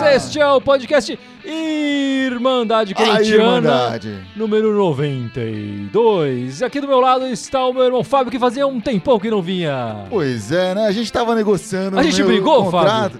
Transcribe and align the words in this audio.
Este 0.00 0.40
é 0.40 0.46
o 0.46 0.60
podcast 0.60 1.18
Irmandade 1.44 2.94
Corintiana, 2.94 3.24
Irmandade. 3.26 4.26
número 4.36 4.72
92. 4.74 6.60
E 6.60 6.64
aqui 6.64 6.80
do 6.80 6.88
meu 6.88 7.00
lado 7.00 7.26
está 7.26 7.64
o 7.66 7.72
meu 7.72 7.84
irmão 7.84 8.04
Fábio, 8.04 8.30
que 8.30 8.38
fazia 8.38 8.66
um 8.66 8.80
tempão 8.80 9.18
que 9.18 9.30
não 9.30 9.42
vinha. 9.42 10.04
Pois 10.08 10.50
é, 10.52 10.74
né? 10.74 10.86
A 10.86 10.92
gente 10.92 11.12
tava 11.12 11.34
negociando. 11.34 11.98
A 11.98 12.02
gente 12.02 12.22
brigou, 12.22 12.64
contrato. 12.70 13.18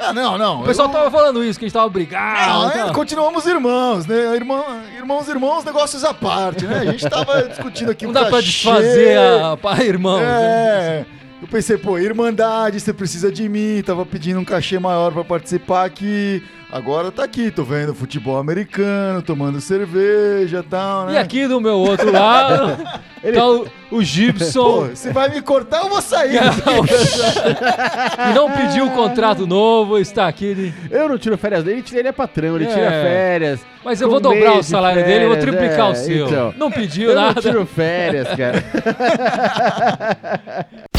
Ah, 0.00 0.12
não, 0.12 0.38
não. 0.38 0.62
O 0.62 0.64
pessoal 0.64 0.88
eu... 0.88 0.92
tava 0.92 1.10
falando 1.10 1.42
isso, 1.42 1.58
que 1.58 1.64
a 1.64 1.68
gente 1.68 1.74
tava 1.74 1.88
brigado. 1.88 2.76
Não, 2.76 2.88
é, 2.88 2.92
continuamos 2.92 3.44
irmãos, 3.46 4.06
né? 4.06 4.36
Irmão, 4.36 4.64
irmãos, 4.96 5.28
irmãos, 5.28 5.64
negócios 5.64 6.04
à 6.04 6.14
parte, 6.14 6.64
né? 6.66 6.78
A 6.78 6.84
gente 6.84 7.08
tava 7.08 7.42
discutindo 7.48 7.90
aqui 7.90 8.04
Não 8.04 8.10
um 8.10 8.14
dá 8.14 8.20
pra 8.22 8.30
cachê. 8.38 8.46
desfazer 8.46 9.18
a, 9.18 9.58
a 9.62 9.84
irmão. 9.84 10.20
É. 10.20 11.04
Eu 11.40 11.46
pensei, 11.46 11.78
pô, 11.78 11.96
Irmandade, 11.98 12.80
você 12.80 12.92
precisa 12.92 13.30
de 13.30 13.48
mim. 13.48 13.80
Tava 13.86 14.04
pedindo 14.04 14.40
um 14.40 14.44
cachê 14.44 14.78
maior 14.78 15.12
pra 15.12 15.22
participar 15.22 15.84
aqui. 15.84 16.42
Agora 16.70 17.10
tá 17.10 17.24
aqui, 17.24 17.50
tô 17.50 17.64
vendo 17.64 17.94
futebol 17.94 18.36
americano, 18.36 19.22
tomando 19.22 19.58
cerveja 19.58 20.58
e 20.58 20.68
tal, 20.68 21.06
né? 21.06 21.14
E 21.14 21.16
aqui 21.16 21.48
do 21.48 21.62
meu 21.62 21.76
outro 21.78 22.12
lado 22.12 22.76
tá 23.34 23.46
o, 23.48 23.62
o 23.62 23.68
Pô, 23.88 24.02
Gibson, 24.02 24.88
você 24.88 25.10
vai 25.10 25.30
me 25.30 25.40
cortar, 25.40 25.78
eu 25.84 25.88
vou 25.88 26.02
sair. 26.02 26.38
que 26.38 28.34
não 28.36 28.50
pediu 28.52 28.84
o 28.84 28.90
contrato 28.90 29.46
novo, 29.46 29.96
está 29.96 30.28
aqui. 30.28 30.74
Eu 30.90 31.08
não 31.08 31.16
tiro 31.16 31.38
férias 31.38 31.64
dele, 31.64 31.82
ele 31.90 32.08
é 32.08 32.12
patrão, 32.12 32.56
ele 32.56 32.66
É. 32.66 32.74
tira 32.74 32.90
férias. 32.90 33.60
Mas 33.82 34.02
eu 34.02 34.10
vou 34.10 34.20
dobrar 34.20 34.56
o 34.56 34.60
de 34.60 34.66
salário 34.66 35.02
dele, 35.02 35.24
eu 35.24 35.28
vou 35.28 35.38
férias, 35.38 35.56
triplicar 35.58 35.88
é, 35.88 35.92
o 35.92 35.94
seu. 35.94 36.26
então. 36.26 36.54
Não 36.58 36.70
pediu 36.70 37.08
Eu 37.10 37.16
nada. 37.16 37.32
não 37.36 37.40
tiro 37.42 37.64
férias, 37.64 38.28
cara. 38.36 38.62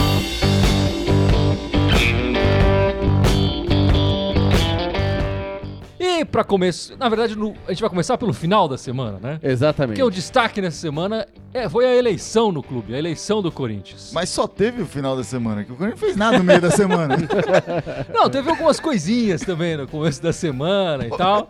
E 6.19 6.25
pra 6.25 6.43
começo, 6.43 6.97
na 6.97 7.07
verdade, 7.07 7.35
no- 7.35 7.53
a 7.65 7.71
gente 7.71 7.81
vai 7.81 7.89
começar 7.89 8.17
pelo 8.17 8.33
final 8.33 8.67
da 8.67 8.77
semana, 8.77 9.17
né? 9.21 9.39
Exatamente. 9.41 9.97
Porque 9.97 10.03
o 10.03 10.09
destaque 10.11 10.59
nessa 10.61 10.77
semana 10.77 11.25
é, 11.53 11.69
foi 11.69 11.85
a 11.85 11.95
eleição 11.95 12.51
no 12.51 12.61
clube, 12.61 12.93
a 12.93 12.97
eleição 12.97 13.41
do 13.41 13.51
Corinthians. 13.51 14.11
Mas 14.13 14.29
só 14.29 14.47
teve 14.47 14.81
o 14.81 14.85
final 14.85 15.15
da 15.15 15.23
semana, 15.23 15.63
que 15.63 15.71
o 15.71 15.75
Corinthians 15.75 15.99
não 16.01 16.07
fez 16.07 16.17
nada 16.17 16.37
no 16.37 16.43
meio 16.43 16.59
da 16.61 16.71
semana. 16.71 17.15
Não, 18.13 18.29
teve 18.29 18.49
algumas 18.49 18.79
coisinhas 18.79 19.41
também 19.41 19.77
no 19.77 19.87
começo 19.87 20.21
da 20.21 20.33
semana 20.33 21.05
e 21.05 21.09
tal. 21.09 21.49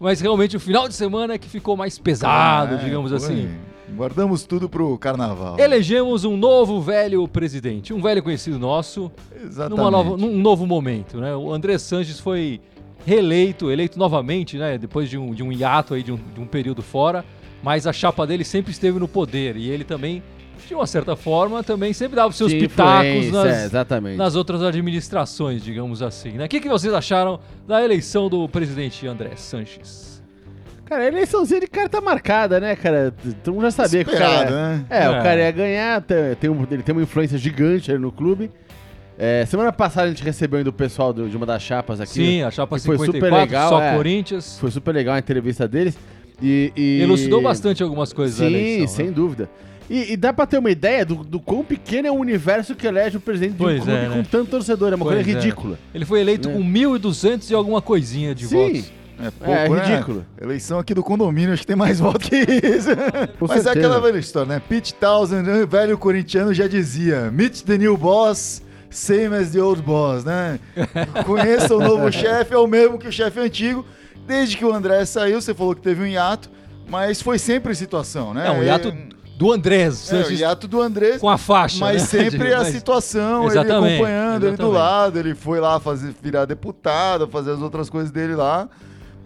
Mas 0.00 0.20
realmente 0.20 0.56
o 0.56 0.60
final 0.60 0.88
de 0.88 0.94
semana 0.94 1.34
é 1.34 1.38
que 1.38 1.48
ficou 1.48 1.76
mais 1.76 1.98
pesado, 1.98 2.76
É, 2.76 2.78
digamos 2.78 3.10
foi. 3.10 3.16
assim. 3.18 3.50
Guardamos 3.94 4.44
tudo 4.44 4.68
pro 4.68 4.96
carnaval. 4.98 5.58
Elegemos 5.58 6.24
um 6.24 6.36
novo 6.36 6.80
velho 6.80 7.26
presidente, 7.26 7.92
um 7.92 8.00
velho 8.00 8.22
conhecido 8.22 8.58
nosso, 8.58 9.10
Exatamente. 9.42 9.78
numa 9.78 9.90
nova, 9.90 10.16
num 10.16 10.38
novo 10.38 10.66
momento, 10.66 11.18
né? 11.18 11.34
O 11.34 11.52
André 11.52 11.76
Sanches 11.78 12.20
foi 12.20 12.60
reeleito, 13.08 13.70
eleito 13.70 13.98
novamente, 13.98 14.58
né? 14.58 14.76
Depois 14.76 15.08
de 15.08 15.16
um, 15.16 15.32
de 15.32 15.42
um 15.42 15.50
hiato 15.50 15.94
aí, 15.94 16.02
de 16.02 16.12
um, 16.12 16.16
de 16.34 16.40
um 16.40 16.46
período 16.46 16.82
fora, 16.82 17.24
mas 17.62 17.86
a 17.86 17.92
chapa 17.92 18.26
dele 18.26 18.44
sempre 18.44 18.70
esteve 18.70 18.98
no 18.98 19.08
poder 19.08 19.56
e 19.56 19.68
ele 19.70 19.82
também, 19.82 20.22
de 20.66 20.74
uma 20.74 20.86
certa 20.86 21.16
forma, 21.16 21.64
também 21.64 21.92
sempre 21.94 22.16
dava 22.16 22.28
os 22.28 22.36
seus 22.36 22.50
Tinha 22.52 22.60
pitacos 22.68 23.30
nas, 23.32 23.46
é, 23.46 23.64
exatamente. 23.64 24.16
nas 24.18 24.34
outras 24.36 24.62
administrações, 24.62 25.62
digamos 25.64 26.02
assim, 26.02 26.32
né? 26.32 26.44
O 26.44 26.48
que, 26.48 26.60
que 26.60 26.68
vocês 26.68 26.92
acharam 26.92 27.40
da 27.66 27.82
eleição 27.82 28.28
do 28.28 28.46
presidente 28.48 29.06
André 29.06 29.30
Sanches? 29.36 30.22
Cara, 30.84 31.04
a 31.04 31.06
eleiçãozinha 31.08 31.60
de 31.60 31.66
carta 31.66 32.00
marcada, 32.00 32.58
né, 32.60 32.74
cara? 32.76 33.14
Todo 33.44 33.54
mundo 33.54 33.62
já 33.64 33.70
sabia 33.70 34.04
que 34.04 34.10
o 34.10 34.18
cara... 34.18 34.24
Esperado, 34.44 34.54
né? 34.54 34.86
É, 34.88 35.04
É. 35.04 35.08
o 35.10 35.22
cara 35.22 35.40
ia 35.40 35.50
ganhar, 35.50 36.00
tem, 36.02 36.34
tem 36.40 36.50
um- 36.50 36.66
ele 36.70 36.82
tem 36.82 36.94
uma 36.94 37.02
influência 37.02 37.36
gigante 37.38 37.90
aí 37.92 37.98
no 37.98 38.10
clube. 38.12 38.50
É, 39.20 39.44
semana 39.46 39.72
passada 39.72 40.06
a 40.06 40.10
gente 40.10 40.22
recebeu 40.22 40.58
ainda 40.58 40.70
o 40.70 40.72
pessoal 40.72 41.12
do- 41.12 41.28
de 41.28 41.36
uma 41.36 41.44
das 41.44 41.60
chapas 41.60 42.00
aqui. 42.00 42.12
Sim, 42.12 42.42
a 42.42 42.50
chapa 42.52 42.78
que 42.78 42.84
foi 42.86 42.96
54, 42.98 43.26
super 43.28 43.36
legal, 43.36 43.68
só 43.70 43.82
é. 43.82 43.96
Corinthians. 43.96 44.58
Foi 44.60 44.70
super 44.70 44.92
legal 44.94 45.16
a 45.16 45.18
entrevista 45.18 45.66
deles. 45.66 45.98
E, 46.40 46.72
e- 46.76 47.00
Elucidou 47.02 47.42
bastante 47.42 47.82
algumas 47.82 48.12
coisas 48.12 48.36
Sim, 48.36 48.46
eleição. 48.46 48.86
sem 48.88 49.06
né? 49.06 49.12
dúvida. 49.12 49.50
E, 49.90 50.12
e 50.12 50.16
dá 50.16 50.32
pra 50.32 50.46
ter 50.46 50.58
uma 50.58 50.70
ideia 50.70 51.04
do, 51.04 51.16
do 51.24 51.40
quão 51.40 51.64
pequeno 51.64 52.06
é 52.06 52.10
o 52.12 52.14
universo 52.14 52.74
que 52.76 52.86
elege 52.86 53.16
o 53.16 53.20
presidente 53.20 53.54
de 53.56 53.62
um 53.62 53.64
Pois 53.64 53.82
clube 53.82 53.90
é, 53.98 54.04
com 54.08 54.14
né? 54.16 54.26
tanto 54.30 54.50
torcedor. 54.50 54.92
É 54.92 54.94
uma 54.96 55.04
Pois 55.04 55.16
coisa 55.16 55.30
é. 55.30 55.34
ridícula. 55.34 55.78
Ele 55.92 56.04
foi 56.04 56.20
eleito 56.20 56.48
É. 56.48 56.52
com 56.52 56.60
1.200 56.62 57.50
e 57.50 57.54
alguma 57.54 57.82
coisinha 57.82 58.34
de 58.34 58.46
Sim. 58.46 58.56
votos. 58.56 58.92
É, 59.20 59.30
pouco, 59.32 59.52
É, 59.52 59.68
né? 59.68 59.84
ridículo. 59.84 60.24
Eleição 60.40 60.78
aqui 60.78 60.94
do 60.94 61.02
condomínio, 61.02 61.52
acho 61.52 61.62
que 61.62 61.66
tem 61.66 61.74
mais 61.74 61.98
voto 62.00 62.20
que 62.20 62.36
isso. 62.36 62.90
Com 63.36 63.48
Mas 63.48 63.60
é 63.60 63.62
certeza. 63.64 63.70
aquela 63.72 64.00
velha 64.00 64.18
história, 64.18 64.48
né? 64.54 64.62
Pete 64.68 64.94
Townsend, 64.94 65.42
né, 65.42 65.66
velho 65.66 65.98
corintiano, 65.98 66.54
já 66.54 66.68
dizia: 66.68 67.28
Meet 67.32 67.62
the 67.62 67.76
new 67.78 67.96
boss, 67.96 68.62
same 68.90 69.34
as 69.34 69.50
the 69.50 69.60
old 69.60 69.82
boss, 69.82 70.24
né? 70.24 70.58
Conheça 71.26 71.74
o 71.76 71.80
novo 71.80 72.10
chefe, 72.12 72.54
é 72.54 72.58
o 72.58 72.66
mesmo 72.66 72.98
que 72.98 73.08
o 73.08 73.12
chefe 73.12 73.38
antigo. 73.40 73.84
Desde 74.26 74.56
que 74.56 74.64
o 74.64 74.72
André 74.74 75.04
saiu, 75.04 75.40
você 75.40 75.54
falou 75.54 75.74
que 75.74 75.80
teve 75.80 76.02
um 76.02 76.06
hiato, 76.06 76.50
mas 76.88 77.20
foi 77.22 77.38
sempre 77.38 77.74
situação, 77.74 78.34
né? 78.34 78.46
É, 78.48 78.50
um 78.50 78.62
hiato 78.62 78.92
do 79.38 79.52
Andrés, 79.52 80.12
É, 80.12 80.22
o 80.24 80.32
hiato 80.32 80.66
do 80.66 80.80
André, 80.82 81.18
com 81.18 81.28
a 81.30 81.38
faixa. 81.38 81.78
mas 81.78 82.02
né? 82.02 82.08
sempre 82.24 82.52
a 82.52 82.58
Mas- 82.58 82.68
situação, 82.74 83.46
Exatamente, 83.46 83.86
ele 83.86 83.94
acompanhando, 83.94 84.46
ele 84.46 84.56
do 84.56 84.62
exatamente. 84.64 84.74
lado, 84.74 85.18
ele 85.18 85.34
foi 85.34 85.60
lá 85.60 85.78
fazer, 85.78 86.12
virar 86.20 86.44
deputado, 86.44 87.28
fazer 87.28 87.52
as 87.52 87.60
outras 87.60 87.88
coisas 87.88 88.10
dele 88.10 88.34
lá. 88.34 88.68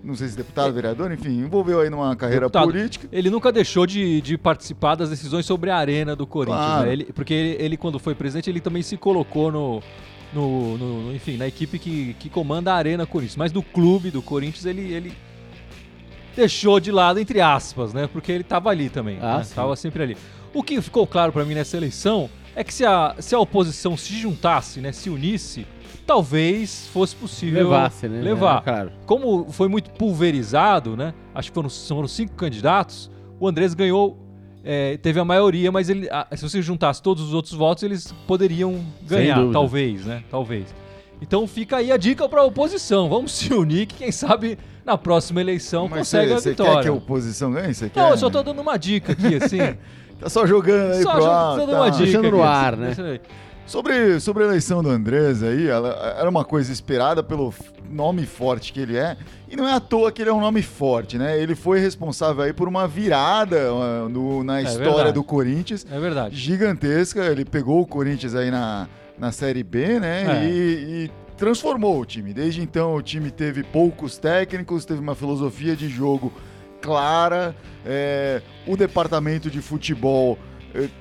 Não 0.05 0.15
sei 0.17 0.29
se 0.29 0.37
deputado, 0.37 0.73
vereador, 0.73 1.13
enfim, 1.13 1.31
envolveu 1.39 1.81
aí 1.81 1.89
numa 1.89 2.17
carreira 2.17 2.47
Deputado. 2.47 2.65
política. 2.73 3.09
Ele 3.13 3.31
nunca 3.31 3.53
deixou 3.53 3.87
de, 3.87 4.21
de 4.21 4.37
participar 4.37 4.97
das 4.97 5.11
decisões 5.11 5.47
sobre 5.47 5.71
a 5.71 5.77
arena 5.77 6.17
do 6.17 6.27
Corinthians, 6.27 6.65
Claro. 6.65 6.87
né? 6.87 6.93
Ele- 6.93 7.05
porque 7.13 7.33
ele, 7.33 7.63
ele, 7.65 7.77
quando 7.77 7.99
foi 8.01 8.15
presidente, 8.15 8.51
ele 8.51 8.61
também 8.61 8.83
se 8.83 8.97
colocou 8.97 9.53
no, 9.53 9.81
no, 10.33 10.77
no- 10.77 11.15
enfim, 11.15 11.37
na 11.37 11.47
equipe 11.47 11.79
que, 11.79 12.15
que 12.19 12.29
comanda 12.29 12.73
a 12.73 12.77
arena 12.77 13.07
Corinthians. 13.07 13.37
Mas 13.37 13.53
do 13.53 13.63
clube 13.63 14.11
do 14.11 14.21
Corinthians, 14.21 14.67
ele, 14.67 14.93
ele 14.93 15.13
deixou 16.35 16.81
de 16.81 16.91
lado, 16.91 17.19
entre 17.21 17.41
aspas, 17.41 17.93
né? 17.93 18.09
Porque 18.13 18.33
ele 18.33 18.45
tava 18.45 18.71
ali 18.71 18.89
também, 18.89 19.19
Ah, 19.21 19.39
né? 19.39 19.47
Tava 19.55 19.77
sempre 19.77 20.03
ali. 20.03 20.17
O 20.53 20.63
que 20.63 20.81
ficou 20.81 21.07
claro 21.07 21.33
pra 21.33 21.45
mim 21.45 21.55
nessa 21.55 21.77
eleição 21.77 22.29
é 22.57 22.65
que 22.65 22.75
se 22.75 22.85
a, 22.85 23.15
se 23.19 23.35
a 23.35 23.39
oposição 23.39 23.97
se 23.97 24.15
juntasse, 24.15 24.81
né? 24.81 24.93
Se 24.93 25.09
unisse, 25.09 25.67
talvez 26.07 26.89
fosse 26.93 27.15
possível 27.17 27.65
Levasse, 27.65 28.09
né? 28.09 28.21
levar. 28.21 28.59
É, 28.59 28.61
claro. 28.63 28.93
Como 29.07 29.51
foi 29.51 29.69
muito 29.69 29.91
pulverizado, 29.91 30.97
né? 30.97 31.15
Acho 31.35 31.51
que 31.51 31.55
foram, 31.55 31.69
foram 31.71 32.09
cinco 32.09 32.35
candidatos. 32.35 33.11
O 33.41 33.49
Andrés 33.49 33.75
ganhou, 33.75 34.19
é, 34.65 34.97
teve 34.99 35.19
a 35.19 35.25
maioria, 35.25 35.71
mas 35.73 35.89
ele, 35.89 36.09
a- 36.11 36.27
se 36.37 36.43
você 36.49 36.61
juntasse 36.63 37.03
todos 37.03 37.23
os 37.25 37.35
outros 37.35 37.55
votos, 37.55 37.83
eles 37.83 38.13
poderiam 38.27 38.81
ganhar, 39.07 39.41
talvez, 39.53 40.05
né? 40.07 40.23
Talvez. 40.31 40.75
Então 41.21 41.47
fica 41.47 41.77
aí 41.77 41.93
a 41.93 41.97
dica 41.97 42.29
para 42.29 42.41
a 42.41 42.45
oposição. 42.45 43.09
Vamos 43.09 43.33
se 43.33 43.53
unir, 43.55 43.87
que 43.87 43.95
quem 43.97 44.13
sabe 44.13 44.59
na 44.85 44.99
próxima 44.99 45.41
eleição 45.41 45.89
Mas 45.89 46.01
consegue 46.01 46.29
você 46.29 46.35
a 46.35 46.41
você 46.41 46.51
vitória. 46.51 46.75
quer 46.75 46.83
que 46.83 46.89
a 46.89 46.93
oposição 46.93 47.53
ganhe? 47.53 47.73
Você 47.73 47.89
quer? 47.89 48.01
Não, 48.01 48.11
eu 48.11 48.19
só 48.19 48.29
tô 48.29 48.43
dando 48.43 48.61
uma 48.61 48.77
dica 48.77 49.13
aqui, 49.13 49.37
assim. 49.37 49.59
Tá 50.23 50.31
só 50.31 50.47
jogando 50.47 50.93
aí 50.93 51.03
só 51.03 51.15
pro 51.15 51.25
dando 51.57 51.73
tá. 51.73 51.77
uma 51.81 51.91
dica. 51.91 52.05
Deixando 52.05 52.31
no 52.31 52.45
aqui, 52.45 52.53
ar, 52.53 52.75
assim, 52.75 53.03
né? 53.03 53.21
Sobre, 53.67 54.21
sobre 54.21 54.43
a 54.43 54.47
eleição 54.47 54.83
do 54.83 54.91
Andrés 54.91 55.43
aí, 55.43 55.67
ela 55.69 56.17
era 56.19 56.29
uma 56.29 56.45
coisa 56.45 56.71
esperada 56.73 57.23
pelo 57.23 57.55
nome 57.89 58.27
forte 58.27 58.73
que 58.73 58.81
ele 58.81 58.97
é. 58.99 59.17
E 59.49 59.57
não 59.57 59.67
é 59.67 59.73
à 59.75 59.81
toa 59.81 60.11
que 60.13 60.21
ele 60.21 60.31
é 60.31 60.33
um 60.33 60.41
nome 60.41 60.63
forte, 60.63 61.17
né? 61.17 61.41
Ele 61.41 61.55
foi 61.55 61.79
responsável 61.79 62.43
aí 62.43 62.53
por 62.53 62.69
uma 62.69 62.87
virada 62.89 63.69
ah, 63.71 64.09
no- 64.09 64.43
na 64.45 64.61
história 64.61 64.85
É 64.91 64.95
verdade. 64.95 65.13
do 65.13 65.25
Corinthians. 65.25 65.87
É 65.91 65.99
verdade. 65.99 66.37
Gigantesca. 66.37 67.25
Ele 67.25 67.45
pegou 67.45 67.81
o 67.81 67.87
Corinthians 67.87 68.35
aí 68.35 68.51
na, 68.51 68.89
na 69.19 69.33
Série 69.33 69.63
B, 69.63 70.01
né? 70.01 70.43
É. 70.43 70.45
E, 70.45 70.51
e 71.07 71.11
transformou 71.37 71.99
o 72.01 72.05
time. 72.05 72.35
Desde 72.35 72.61
então 72.61 72.95
o 72.95 73.01
time 73.03 73.31
teve 73.31 73.63
poucos 73.63 74.19
técnicos, 74.19 74.85
teve 74.85 75.01
uma 75.01 75.15
filosofia 75.15 75.75
de 75.77 75.89
jogo 75.89 76.31
clara. 76.81 77.55
é, 77.87 78.43
o 78.67 78.77
departamento 78.77 79.51
de 79.51 79.61
futebol 79.63 80.39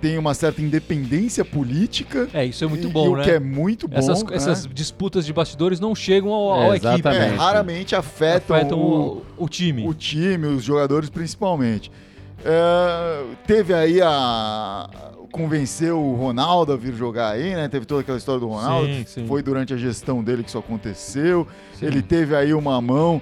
tem 0.02 0.18
uma 0.18 0.34
certa 0.34 0.62
independência 0.62 1.46
política. 1.46 2.28
É, 2.34 2.46
isso 2.46 2.64
é 2.64 2.68
muito 2.68 2.90
bom, 2.90 3.06
e 3.06 3.10
o 3.10 3.16
né? 3.18 3.24
que 3.24 3.32
é 3.32 3.40
muito 3.40 3.88
bom. 3.88 3.98
essas, 3.98 4.24
né? 4.24 4.36
essas 4.36 4.68
disputas 4.68 5.26
de 5.26 5.34
bastidores 5.34 5.80
não 5.80 5.96
chegam 5.96 6.32
ao, 6.34 6.62
É, 6.62 6.66
ao 6.66 6.76
equipe. 6.76 6.88
É, 6.88 6.94
exatamente. 6.96 7.38
raramente 7.38 7.96
afetam, 7.96 8.56
Afetam 8.56 8.80
o, 8.80 9.24
o, 9.38 9.46
o 9.46 9.50
time. 9.50 9.88
o 9.88 9.94
time, 9.94 10.48
os 10.48 10.64
jogadores 10.64 11.10
principalmente. 11.10 11.92
É, 12.44 13.24
teve 13.46 13.74
aí 13.74 14.02
a. 14.02 14.90
Convenceu 15.32 15.98
o 15.98 16.14
Ronaldo 16.14 16.74
a 16.74 16.76
vir 16.76 16.94
jogar 16.94 17.30
aí, 17.32 17.56
né? 17.56 17.70
Teve 17.70 17.86
toda 17.86 18.02
aquela 18.02 18.18
história 18.18 18.42
do 18.42 18.50
Ronaldo. 18.50 18.88
Sim, 18.88 19.06
sim. 19.08 19.28
Foi 19.28 19.42
durante 19.42 19.74
a 19.74 19.78
gestão 19.78 20.22
dele 20.22 20.44
que 20.44 20.50
isso 20.50 20.58
aconteceu. 20.58 21.48
Sim. 21.80 21.86
Ele 21.86 22.02
teve 22.02 22.36
aí 22.36 22.54
uma 22.54 22.82
mão 22.82 23.22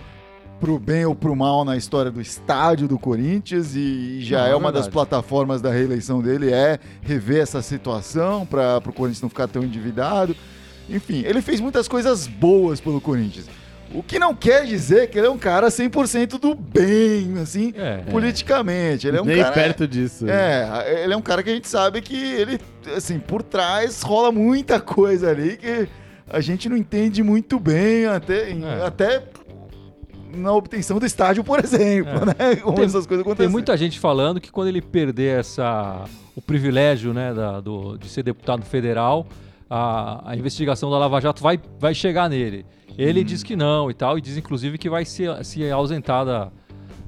pro 0.59 0.77
bem 0.77 1.05
ou 1.05 1.15
pro 1.15 1.35
mal 1.35 1.63
na 1.63 1.77
história 1.77 2.11
do 2.11 2.19
estádio 2.21 2.87
do 2.87 2.99
Corinthians 2.99 3.75
e 3.75 4.19
já 4.21 4.39
Não, 4.39 4.45
é 4.47 4.51
é 4.51 4.55
uma 4.55 4.71
das 4.71 4.85
verdade. 4.85 4.91
plataformas 4.93 5.61
da 5.61 5.71
reeleição 5.71 6.21
dele 6.21 6.51
é 6.51 6.77
rever 7.01 7.41
essa 7.41 7.61
situação 7.61 8.45
para 8.45 8.77
o 8.77 8.93
Corinthians 8.93 9.21
não 9.21 9.29
ficar 9.29 9.47
tão 9.47 9.63
endividado. 9.63 10.35
Enfim, 10.89 11.23
ele 11.25 11.41
fez 11.41 11.59
muitas 11.59 11.87
coisas 11.87 12.27
boas 12.27 12.81
pelo 12.81 12.99
Corinthians. 12.99 13.45
O 13.93 14.03
que 14.03 14.19
não 14.19 14.35
quer 14.35 14.65
dizer 14.65 15.09
que 15.09 15.17
ele 15.17 15.25
é 15.25 15.29
um 15.31 15.37
cara 15.37 15.67
100% 15.69 16.39
do 16.39 16.53
bem, 16.53 17.33
assim, 17.41 17.73
É. 17.75 17.97
politicamente. 18.11 19.07
Ele 19.07 19.17
é 19.17 19.21
um 19.21 19.25
Nem 19.25 19.37
cara 19.41 19.51
perto 19.51 19.87
disso. 19.87 20.29
é, 20.29 21.03
ele 21.03 21.13
é 21.13 21.17
um 21.17 21.21
cara 21.21 21.41
que 21.41 21.49
a 21.49 21.53
gente 21.53 21.67
sabe 21.67 21.99
que 22.01 22.15
ele, 22.15 22.59
assim, 22.95 23.17
por 23.17 23.41
trás 23.41 24.01
rola 24.03 24.31
muita 24.31 24.79
coisa 24.79 25.29
ali 25.31 25.57
que 25.57 25.87
a 26.29 26.39
gente 26.39 26.69
não 26.69 26.77
entende 26.77 27.23
muito 27.23 27.59
bem, 27.59 28.05
até, 28.05 28.51
É. 28.51 28.85
até 28.85 29.23
na 30.33 30.51
obtenção 30.53 30.99
do 30.99 31.05
estádio, 31.05 31.43
por 31.43 31.59
exemplo, 31.63 32.11
É. 32.11 32.25
né? 32.25 32.55
Como 32.61 32.75
Tem- 32.75 32.85
essas 32.85 33.05
coisas 33.05 33.25
acontecem. 33.25 33.47
Tem 33.47 33.51
muita 33.51 33.75
gente 33.77 33.99
falando 33.99 34.39
que 34.39 34.51
quando 34.51 34.67
ele 34.67 34.81
perder 34.81 35.39
essa, 35.39 36.03
o 36.35 36.41
privilégio 36.41 37.13
né, 37.13 37.33
da- 37.33 37.59
do- 37.59 37.97
de 37.97 38.07
ser 38.09 38.23
deputado 38.23 38.63
federal, 38.63 39.27
a, 39.69 40.31
a 40.31 40.35
investigação 40.35 40.89
da 40.89 40.97
Lava 40.97 41.19
Jato 41.19 41.41
vai, 41.43 41.59
vai 41.79 41.93
chegar 41.93 42.29
nele. 42.29 42.65
Ele 42.97 43.23
diz 43.23 43.43
que 43.43 43.55
não 43.55 43.89
e 43.89 43.93
tal, 43.93 44.17
e 44.17 44.21
diz 44.21 44.35
inclusive 44.37 44.77
que 44.77 44.89
vai 44.89 45.05
se, 45.05 45.23
se 45.43 45.69
ausentar 45.71 46.25
da, 46.25 46.51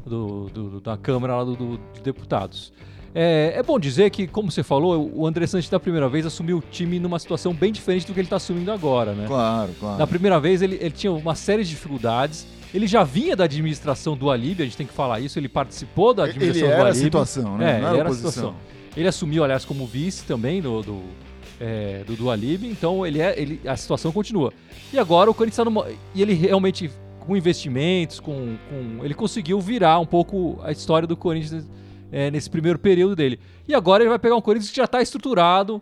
do- 0.05 0.49
do- 0.49 0.79
da 0.81 0.95
Câmara 0.97 1.35
lá 1.37 1.43
do, 1.43 1.55
do- 1.55 1.79
de 1.93 2.01
Deputados. 2.01 2.71
É, 3.13 3.53
é 3.57 3.61
bom 3.63 3.77
dizer 3.77 4.09
que, 4.09 4.25
como 4.25 4.49
você 4.49 4.63
falou, 4.63 5.11
o 5.13 5.27
André 5.27 5.45
Santos 5.45 5.67
da 5.67 5.77
primeira 5.79 6.07
vez 6.07 6.25
assumiu 6.25 6.59
o 6.59 6.61
time 6.71 6.97
numa 6.97 7.19
situação 7.19 7.53
bem 7.53 7.69
diferente 7.71 8.07
do 8.07 8.13
que 8.13 8.19
ele 8.21 8.25
está 8.27 8.37
assumindo 8.37 8.71
agora, 8.71 9.11
né? 9.13 9.25
Claro, 9.27 9.71
claro. 9.77 9.97
Na 9.99 10.07
primeira 10.07 10.39
vez 10.39 10.61
ele, 10.61 10.75
ele 10.79 10.91
tinha 10.91 11.11
uma 11.11 11.35
série 11.35 11.61
de 11.63 11.71
dificuldades. 11.71 12.47
Ele 12.73 12.87
já 12.87 13.03
vinha 13.03 13.35
da 13.35 13.43
administração 13.43 14.15
do 14.15 14.29
Alib, 14.29 14.61
a 14.61 14.65
gente 14.65 14.77
tem 14.77 14.87
que 14.87 14.93
falar 14.93 15.19
isso. 15.19 15.37
Ele 15.37 15.49
participou 15.49 16.13
da 16.13 16.23
Ele 16.23 16.31
administração 16.31 16.69
do 16.69 16.73
era 16.73 16.89
a 16.89 16.93
situação, 16.93 17.57
né? 17.57 17.77
É, 17.77 17.81
Não 17.81 17.87
ele 17.87 17.87
era 17.87 17.97
era 17.99 18.09
a 18.09 18.13
situação. 18.13 18.55
Ele 18.95 19.07
assumiu, 19.07 19.43
aliás, 19.43 19.65
como 19.65 19.85
vice 19.85 20.23
também 20.25 20.61
do, 20.61 20.81
do, 20.81 21.01
é, 21.59 22.03
do. 22.05 22.15
Então 22.65 23.05
ele 23.05 23.21
é, 23.21 23.39
ele, 23.39 23.61
a 23.65 23.75
situação 23.75 24.11
continua. 24.11 24.53
E 24.91 24.99
agora 24.99 25.29
o 25.29 25.33
Corinthians 25.33 25.59
está 25.59 25.65
numa. 25.65 25.87
E 26.13 26.21
ele 26.21 26.33
realmente, 26.33 26.89
com 27.19 27.35
investimentos, 27.35 28.19
com, 28.19 28.57
com. 28.69 29.03
Ele 29.05 29.13
conseguiu 29.13 29.59
virar 29.59 29.99
um 29.99 30.05
pouco 30.05 30.59
a 30.63 30.71
história 30.71 31.07
do 31.07 31.15
Corinthians 31.15 31.69
é, 32.11 32.29
nesse 32.31 32.49
primeiro 32.49 32.79
período 32.79 33.15
dele. 33.15 33.39
E 33.67 33.73
agora 33.73 34.03
ele 34.03 34.09
vai 34.09 34.19
pegar 34.19 34.35
um 34.35 34.41
Corinthians 34.41 34.69
que 34.69 34.77
já 34.77 34.85
está 34.85 35.01
estruturado, 35.01 35.81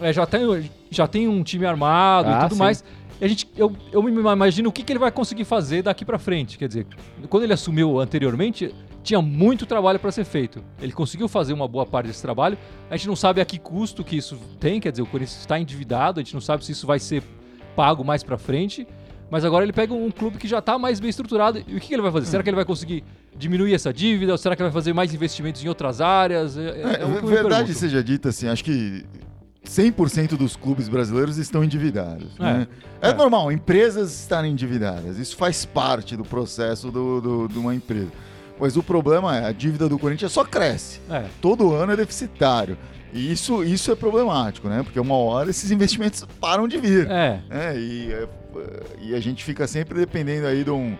é, 0.00 0.12
já, 0.12 0.26
tem, 0.26 0.70
já 0.90 1.06
tem 1.06 1.28
um 1.28 1.42
time 1.42 1.64
armado 1.66 2.28
Ah, 2.28 2.38
e 2.38 2.42
tudo 2.42 2.54
sim. 2.54 2.58
mais. 2.58 2.84
A 3.20 3.28
gente, 3.28 3.48
eu, 3.56 3.76
eu 3.92 4.02
me 4.02 4.10
imagino 4.10 4.68
o 4.70 4.72
que, 4.72 4.82
que 4.82 4.92
ele 4.92 4.98
vai 4.98 5.10
conseguir 5.10 5.44
fazer 5.44 5.82
daqui 5.82 6.04
pra 6.04 6.18
frente. 6.18 6.56
Quer 6.56 6.68
dizer, 6.68 6.86
quando 7.28 7.42
ele 7.42 7.52
assumiu 7.52 8.00
anteriormente, 8.00 8.74
tinha 9.02 9.20
muito 9.20 9.66
trabalho 9.66 9.98
para 9.98 10.10
ser 10.10 10.24
feito. 10.24 10.64
Ele 10.80 10.92
conseguiu 10.92 11.28
fazer 11.28 11.52
uma 11.52 11.68
boa 11.68 11.84
parte 11.84 12.06
desse 12.06 12.22
trabalho. 12.22 12.56
A 12.88 12.96
gente 12.96 13.08
não 13.08 13.16
sabe 13.16 13.40
a 13.40 13.44
que 13.44 13.58
custo 13.58 14.02
que 14.02 14.16
isso 14.16 14.38
tem, 14.58 14.80
quer 14.80 14.90
dizer, 14.90 15.02
o 15.02 15.06
Corinthians 15.06 15.40
está 15.40 15.58
endividado, 15.58 16.18
a 16.18 16.22
gente 16.22 16.32
não 16.34 16.40
sabe 16.40 16.64
se 16.64 16.72
isso 16.72 16.86
vai 16.86 16.98
ser 16.98 17.22
pago 17.76 18.04
mais 18.04 18.22
pra 18.22 18.38
frente. 18.38 18.86
Mas 19.30 19.44
agora 19.44 19.64
ele 19.64 19.72
pega 19.72 19.94
um 19.94 20.10
clube 20.10 20.38
que 20.38 20.48
já 20.48 20.58
está 20.58 20.76
mais 20.76 20.98
bem 20.98 21.08
estruturado. 21.08 21.58
E 21.58 21.76
o 21.76 21.80
que, 21.80 21.88
que 21.88 21.94
ele 21.94 22.02
vai 22.02 22.10
fazer? 22.10 22.26
Será 22.26 22.42
que 22.42 22.48
ele 22.48 22.56
vai 22.56 22.64
conseguir 22.64 23.04
diminuir 23.36 23.72
essa 23.72 23.92
dívida? 23.92 24.32
Ou 24.32 24.38
será 24.38 24.56
que 24.56 24.62
ele 24.62 24.70
vai 24.70 24.74
fazer 24.74 24.92
mais 24.92 25.14
investimentos 25.14 25.62
em 25.64 25.68
outras 25.68 26.00
áreas? 26.00 26.56
É, 26.56 26.62
é, 26.62 27.02
É, 27.02 27.06
verdade 27.06 27.72
seja 27.74 28.02
dita, 28.02 28.30
assim, 28.30 28.48
acho 28.48 28.64
que 28.64 29.04
100% 29.64 30.36
dos 30.36 30.56
clubes 30.56 30.88
brasileiros 30.88 31.36
estão 31.38 31.62
endividados. 31.62 32.32
É, 32.38 32.42
né? 32.42 32.68
é, 33.02 33.10
é. 33.10 33.14
normal, 33.14 33.52
empresas 33.52 34.18
estarem 34.20 34.52
endividadas. 34.52 35.18
Isso 35.18 35.36
faz 35.36 35.64
parte 35.64 36.16
do 36.16 36.24
processo 36.24 36.90
do- 36.90 37.20
do- 37.20 37.48
de 37.48 37.58
uma 37.58 37.74
empresa. 37.74 38.10
Mas 38.58 38.76
o 38.76 38.82
problema 38.82 39.36
é, 39.36 39.46
a 39.46 39.52
dívida 39.52 39.88
do 39.88 39.98
Corinthians 39.98 40.32
só 40.32 40.44
cresce. 40.44 41.00
É, 41.10 41.24
Todo 41.40 41.72
ano 41.74 41.92
é 41.92 41.96
deficitário. 41.96 42.76
E 43.12 43.32
isso, 43.32 43.64
isso 43.64 43.90
é 43.90 43.96
problemático, 43.96 44.68
né? 44.68 44.82
Porque 44.82 45.00
uma 45.00 45.14
hora 45.16 45.50
esses 45.50 45.70
investimentos 45.70 46.24
param 46.40 46.68
de 46.68 46.78
vir. 46.78 47.10
é. 47.10 47.40
É, 47.50 47.76
e, 47.76 48.12
é, 48.12 48.28
e 49.00 49.14
a 49.14 49.20
gente 49.20 49.42
fica 49.44 49.66
sempre 49.66 49.98
dependendo 49.98 50.46
aí 50.46 50.62
de 50.62 50.70
um, 50.70 50.96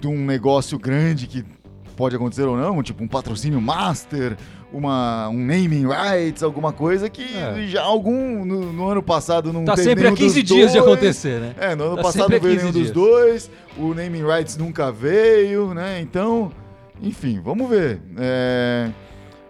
de 0.00 0.08
um 0.08 0.24
negócio 0.24 0.78
grande 0.78 1.26
que 1.26 1.44
pode 1.96 2.16
acontecer 2.16 2.42
ou 2.42 2.56
não, 2.56 2.82
tipo 2.82 3.02
um 3.04 3.08
patrocínio 3.08 3.60
master, 3.60 4.36
uma, 4.72 5.28
um 5.28 5.38
naming 5.38 5.86
rights, 5.86 6.42
alguma 6.42 6.72
coisa 6.72 7.08
que 7.08 7.22
É. 7.36 7.66
já 7.66 7.82
algum 7.82 8.44
no, 8.44 8.72
no 8.72 8.88
ano 8.88 9.02
passado 9.02 9.52
não 9.52 9.64
Tá 9.64 9.74
teve 9.74 9.88
sempre 9.88 10.06
a 10.06 10.10
nenhum 10.10 10.16
15 10.16 10.42
dos 10.42 10.48
dias 10.56 10.72
de 10.72 10.78
dois. 10.78 10.92
acontecer, 10.92 11.40
né? 11.40 11.54
É, 11.58 11.74
no 11.74 11.84
ano 11.84 11.96
Tá 11.96 12.02
passado 12.02 12.30
não 12.30 12.40
veio 12.40 12.42
15 12.42 12.56
nenhum 12.58 12.72
dos 12.72 12.82
dias. 12.82 12.90
dois, 12.94 13.50
o 13.76 13.94
naming 13.94 14.24
rights 14.24 14.56
nunca 14.56 14.90
veio, 14.92 15.72
né? 15.72 16.00
Então, 16.00 16.50
enfim, 17.02 17.40
vamos 17.42 17.68
ver. 17.70 18.00
É, 18.18 18.90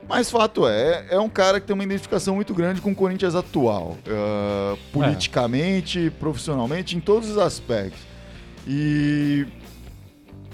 Mas 0.09 0.31
fato 0.31 0.69
é, 0.69 1.07
é 1.11 1.19
um 1.19 1.29
cara 1.29 1.59
que 1.61 1.67
tem 1.67 1.75
uma 1.75 1.83
identificação 1.83 2.37
muito 2.37 2.55
grande 2.55 2.81
com 2.81 2.93
o 2.93 2.95
Corinthians 2.95 3.35
atual. 3.35 3.97
ah, 4.09 4.77
politicamente, 4.93 6.13
profissionalmente, 6.21 6.97
em 6.97 7.01
todos 7.01 7.31
os 7.31 7.39
aspectos. 7.39 8.01
E 8.69 9.47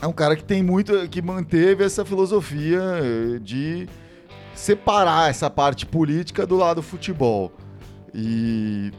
é 0.01 0.07
um 0.07 0.13
cara 0.13 0.37
que 0.37 0.45
tem 0.45 0.63
muito. 0.63 1.09
que 1.09 1.21
manteve 1.21 1.85
essa 1.85 2.05
filosofia 2.05 2.81
eh, 3.03 3.39
de 3.41 3.87
separar 4.55 5.31
essa 5.31 5.49
parte 5.51 5.87
política 5.87 6.47
do 6.47 6.57
lado 6.57 6.83
futebol. 6.83 7.53
E. 8.15 8.91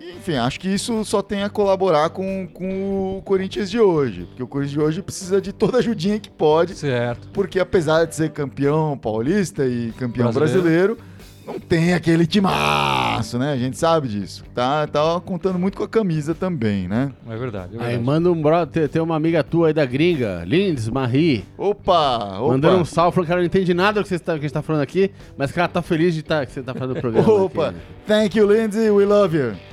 Enfim, 0.00 0.36
acho 0.36 0.58
que 0.58 0.68
isso 0.68 1.04
só 1.04 1.22
tem 1.22 1.42
a 1.44 1.48
colaborar 1.48 2.10
com, 2.10 2.46
com 2.52 3.18
o 3.18 3.22
Corinthians 3.22 3.70
de 3.70 3.78
hoje. 3.78 4.24
Porque 4.26 4.42
o 4.42 4.46
Corinthians 4.46 4.72
de 4.72 4.80
hoje 4.80 5.02
precisa 5.02 5.40
de 5.40 5.52
toda 5.52 5.78
a 5.78 5.80
ajudinha 5.80 6.18
que 6.18 6.28
pode. 6.28 6.74
Certo. 6.74 7.28
Porque 7.32 7.60
apesar 7.60 8.04
de 8.06 8.14
ser 8.14 8.30
campeão 8.30 8.98
paulista 8.98 9.64
e 9.64 9.92
campeão 9.92 10.30
Brasileiro. 10.32 10.96
brasileiro, 10.96 10.98
não 11.46 11.58
tem 11.58 11.94
aquele 11.94 12.26
timaço, 12.26 13.38
né? 13.38 13.52
A 13.52 13.56
gente 13.56 13.76
sabe 13.76 14.08
disso. 14.08 14.44
Tá, 14.54 14.86
tá 14.86 15.20
contando 15.24 15.58
muito 15.58 15.76
com 15.76 15.84
a 15.84 15.88
camisa 15.88 16.34
também, 16.34 16.86
né? 16.88 17.12
É 17.28 17.36
verdade. 17.36 17.76
É 17.76 17.78
Aí 17.78 17.84
verdade. 17.86 18.04
manda 18.04 18.30
um 18.30 18.40
bro, 18.40 18.66
tem, 18.66 18.86
tem 18.88 19.02
uma 19.02 19.16
amiga 19.16 19.42
tua 19.42 19.68
aí 19.68 19.72
da 19.72 19.84
gringa, 19.84 20.42
Lindes 20.46 20.88
Marie, 20.88 21.44
Opa! 21.56 22.38
opa. 22.38 22.48
mandando 22.52 22.78
um 22.78 22.84
salve, 22.84 23.14
falando 23.14 23.26
que 23.26 23.32
ela 23.32 23.40
não 23.40 23.46
entende 23.46 23.74
nada 23.74 24.00
do 24.00 24.02
que, 24.02 24.08
você 24.08 24.18
tá, 24.18 24.32
que 24.34 24.38
a 24.38 24.42
gente 24.42 24.52
tá 24.52 24.62
falando 24.62 24.82
aqui, 24.82 25.10
mas 25.36 25.50
que 25.52 25.58
ela 25.58 25.68
tá 25.68 25.82
feliz 25.82 26.14
de 26.14 26.22
tá, 26.22 26.44
que 26.44 26.52
você 26.52 26.62
tá 26.62 26.74
fazendo 26.74 26.96
o 26.96 27.00
programa. 27.00 27.28
Opa! 27.32 27.68
aqui, 27.68 27.74
né? 27.74 27.82
Thank 28.06 28.38
you, 28.38 28.46
Lindsay. 28.46 28.90
We 28.90 29.04
love 29.04 29.36
you. 29.36 29.69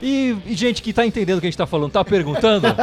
E, 0.00 0.36
e 0.46 0.54
gente 0.54 0.80
que 0.80 0.92
tá 0.92 1.04
entendendo 1.04 1.38
o 1.38 1.40
que 1.40 1.46
a 1.46 1.50
gente 1.50 1.58
tá 1.58 1.66
falando, 1.66 1.90
tá 1.90 2.04
perguntando? 2.04 2.66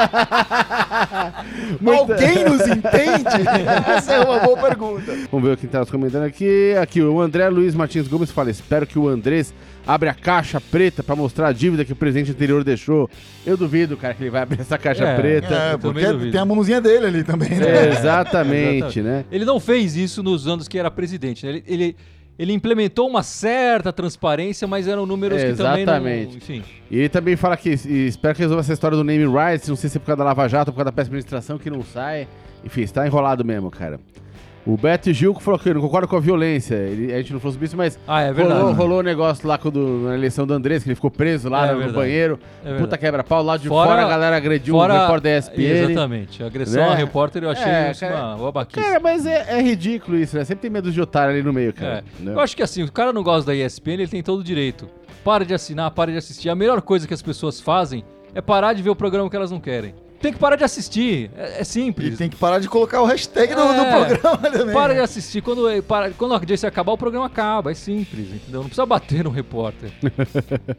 Alguém 1.85 2.43
nos 2.43 2.61
entende? 2.67 3.47
Essa 3.87 4.13
é 4.13 4.19
uma 4.19 4.39
boa 4.39 4.57
pergunta. 4.57 5.13
Vamos 5.31 5.47
ver 5.49 5.57
quem 5.57 5.69
tá 5.69 5.79
nos 5.79 5.89
comentando 5.89 6.23
aqui. 6.23 6.73
Aqui, 6.81 7.01
o 7.01 7.21
André 7.21 7.47
Luiz 7.49 7.73
Martins 7.75 8.07
Gomes 8.07 8.31
fala: 8.31 8.49
espero 8.51 8.85
que 8.85 8.99
o 8.99 9.07
Andrés 9.07 9.53
abra 9.87 10.11
a 10.11 10.13
caixa 10.13 10.59
preta 10.59 11.03
pra 11.03 11.15
mostrar 11.15 11.47
a 11.47 11.51
dívida 11.53 11.85
que 11.85 11.93
o 11.93 11.95
presidente 11.95 12.31
anterior 12.31 12.63
deixou. 12.63 13.09
Eu 13.45 13.55
duvido, 13.55 13.95
cara, 13.95 14.13
que 14.13 14.23
ele 14.23 14.29
vai 14.29 14.41
abrir 14.41 14.61
essa 14.61 14.77
caixa 14.77 15.05
É, 15.05 15.15
preta. 15.15 15.53
É, 15.53 15.77
porque 15.77 16.31
tem 16.31 16.39
a 16.39 16.45
mãozinha 16.45 16.81
dele 16.81 17.05
ali 17.05 17.23
também, 17.23 17.49
né? 17.51 17.85
É, 17.87 17.89
exatamente, 17.91 19.01
né? 19.01 19.25
Ele 19.31 19.45
não 19.45 19.59
fez 19.59 19.95
isso 19.95 20.21
nos 20.23 20.47
anos 20.47 20.67
que 20.67 20.77
era 20.77 20.89
presidente. 20.91 21.45
né? 21.45 21.51
Ele, 21.51 21.63
ele, 21.67 21.95
ele 22.37 22.53
implementou 22.53 23.07
uma 23.07 23.23
certa 23.23 23.93
transparência, 23.93 24.67
mas 24.67 24.87
eram 24.87 25.05
números 25.05 25.41
É, 25.41 25.51
que 25.51 25.57
também 25.57 25.85
não... 25.85 25.93
exatamente. 25.93 26.37
Enfim, 26.37 26.63
E 26.91 26.97
ele 26.99 27.09
também 27.09 27.35
fala 27.35 27.55
que 27.55 27.69
espero 27.69 28.35
que 28.35 28.41
resolva 28.41 28.61
essa 28.61 28.73
história 28.73 28.97
do 28.97 29.03
name 29.03 29.25
rights, 29.25 29.69
não 29.69 29.75
sei 29.75 29.89
se 29.89 29.97
é 29.97 29.99
por 29.99 30.07
causa 30.07 30.17
da 30.17 30.23
Lava 30.25 30.47
Jato 30.47 30.69
ou 30.69 30.73
por 30.73 30.77
causa 30.77 30.91
da 30.91 30.91
péssima 30.91 31.15
administração 31.15 31.57
que 31.57 31.69
não 31.69 31.83
sai. 31.83 32.27
Enfim, 32.63 32.81
está 32.81 33.05
enrolado 33.05 33.45
mesmo, 33.45 33.69
cara. 33.71 33.99
O 34.65 34.75
Beto 34.75 35.13
Gil 35.13 35.31
falou 35.35 35.59
que 35.59 35.71
não 35.71 35.79
concorda 35.79 36.07
com 36.07 36.15
a 36.15 36.19
violência. 36.19 36.73
Ele- 36.73 37.13
a 37.13 37.17
gente 37.17 37.31
não 37.31 37.39
falou 37.39 37.53
sobre 37.53 37.67
isso, 37.67 37.77
mas 37.77 37.99
Ah, 38.07 38.21
é 38.21 38.33
verdade. 38.33 38.59
rolou, 38.59 38.73
rolou 38.73 38.99
um 38.99 39.03
negócio 39.03 39.47
lá 39.47 39.59
com 39.59 39.69
do- 39.69 40.07
na 40.07 40.15
eleição 40.15 40.47
do 40.47 40.53
Andrés, 40.55 40.81
que 40.81 40.89
ele 40.89 40.95
ficou 40.95 41.11
preso 41.11 41.49
lá 41.49 41.67
É 41.67 41.73
no 41.75 41.93
banheiro. 41.93 42.39
É 42.65 42.73
Puta 42.75 42.97
quebra-pau, 42.97 43.43
lá 43.43 43.57
de 43.57 43.67
Fora- 43.67 43.89
fora, 43.91 44.05
a 44.05 44.09
galera 44.09 44.35
agrediu 44.37 44.73
Fora, 44.73 44.91
um 44.95 44.99
repórter 45.01 45.31
da 45.31 45.37
ESPN. 45.37 45.91
Exatamente. 45.91 46.41
A 46.43 46.47
agressão 46.47 46.81
Né? 46.83 46.89
a 46.93 46.95
repórter 46.95 47.43
eu 47.43 47.49
achei 47.51 47.71
É, 47.71 47.91
isso 47.91 47.99
cara- 47.99 48.35
uma, 48.35 48.37
babaquice. 48.37 48.81
Cara, 48.83 48.99
mas 48.99 49.25
é, 49.27 49.45
é 49.49 49.61
ridículo 49.61 50.17
isso, 50.17 50.35
né? 50.35 50.43
Sempre 50.43 50.63
tem 50.63 50.71
medo 50.71 50.91
de 50.91 50.99
otário 50.99 51.31
ali 51.35 51.43
no 51.43 51.53
meio, 51.53 51.71
cara. 51.71 52.03
né? 52.19 52.33
Eu 52.33 52.39
acho 52.39 52.55
que 52.57 52.63
assim, 52.63 52.81
o 52.81 52.91
cara 52.91 53.13
não 53.13 53.21
gosta 53.21 53.45
da 53.51 53.55
ESPN, 53.55 53.93
ele 54.01 54.07
tem 54.07 54.23
todo 54.23 54.39
o 54.39 54.43
direito. 54.43 54.89
Para 55.23 55.45
de 55.45 55.53
assinar, 55.53 55.91
para 55.91 56.11
de 56.11 56.17
assistir. 56.17 56.49
A 56.49 56.55
melhor 56.55 56.81
coisa 56.81 57.07
que 57.07 57.13
as 57.13 57.21
pessoas 57.21 57.59
fazem 57.61 58.03
é 58.33 58.41
parar 58.41 58.73
de 58.73 58.81
ver 58.81 58.89
o 58.89 58.95
programa 58.95 59.29
que 59.29 59.35
elas 59.35 59.51
não 59.51 59.59
querem. 59.59 59.93
Tem 60.25 60.33
que 60.33 60.39
parar 60.39 60.55
de 60.55 60.63
assistir. 60.63 61.29
É, 61.37 61.59
é 61.59 61.61
E 61.61 61.65
simples. 61.65 62.17
tem 62.17 62.27
que 62.27 62.35
parar 62.35 62.57
de 62.57 62.67
colocar 62.67 62.99
o 62.99 63.05
hashtag 63.05 63.53
É. 63.53 63.55
programa 63.55 64.49
também. 64.51 64.73
Para 64.73 64.95
de 64.95 64.99
assistir. 64.99 65.39
Quando, 65.43 65.69
é, 65.69 65.83
para, 65.83 66.09
quando 66.09 66.31
a 66.33 66.37
audiência 66.37 66.67
acabar, 66.67 66.93
o 66.93 66.97
programa 66.97 67.27
acaba. 67.27 67.69
É 67.69 67.75
simples, 67.75 68.29
entendeu? 68.33 68.61
Não 68.61 68.67
precisa 68.67 68.87
bater 68.87 69.23
no 69.23 69.29
repórter. 69.29 69.91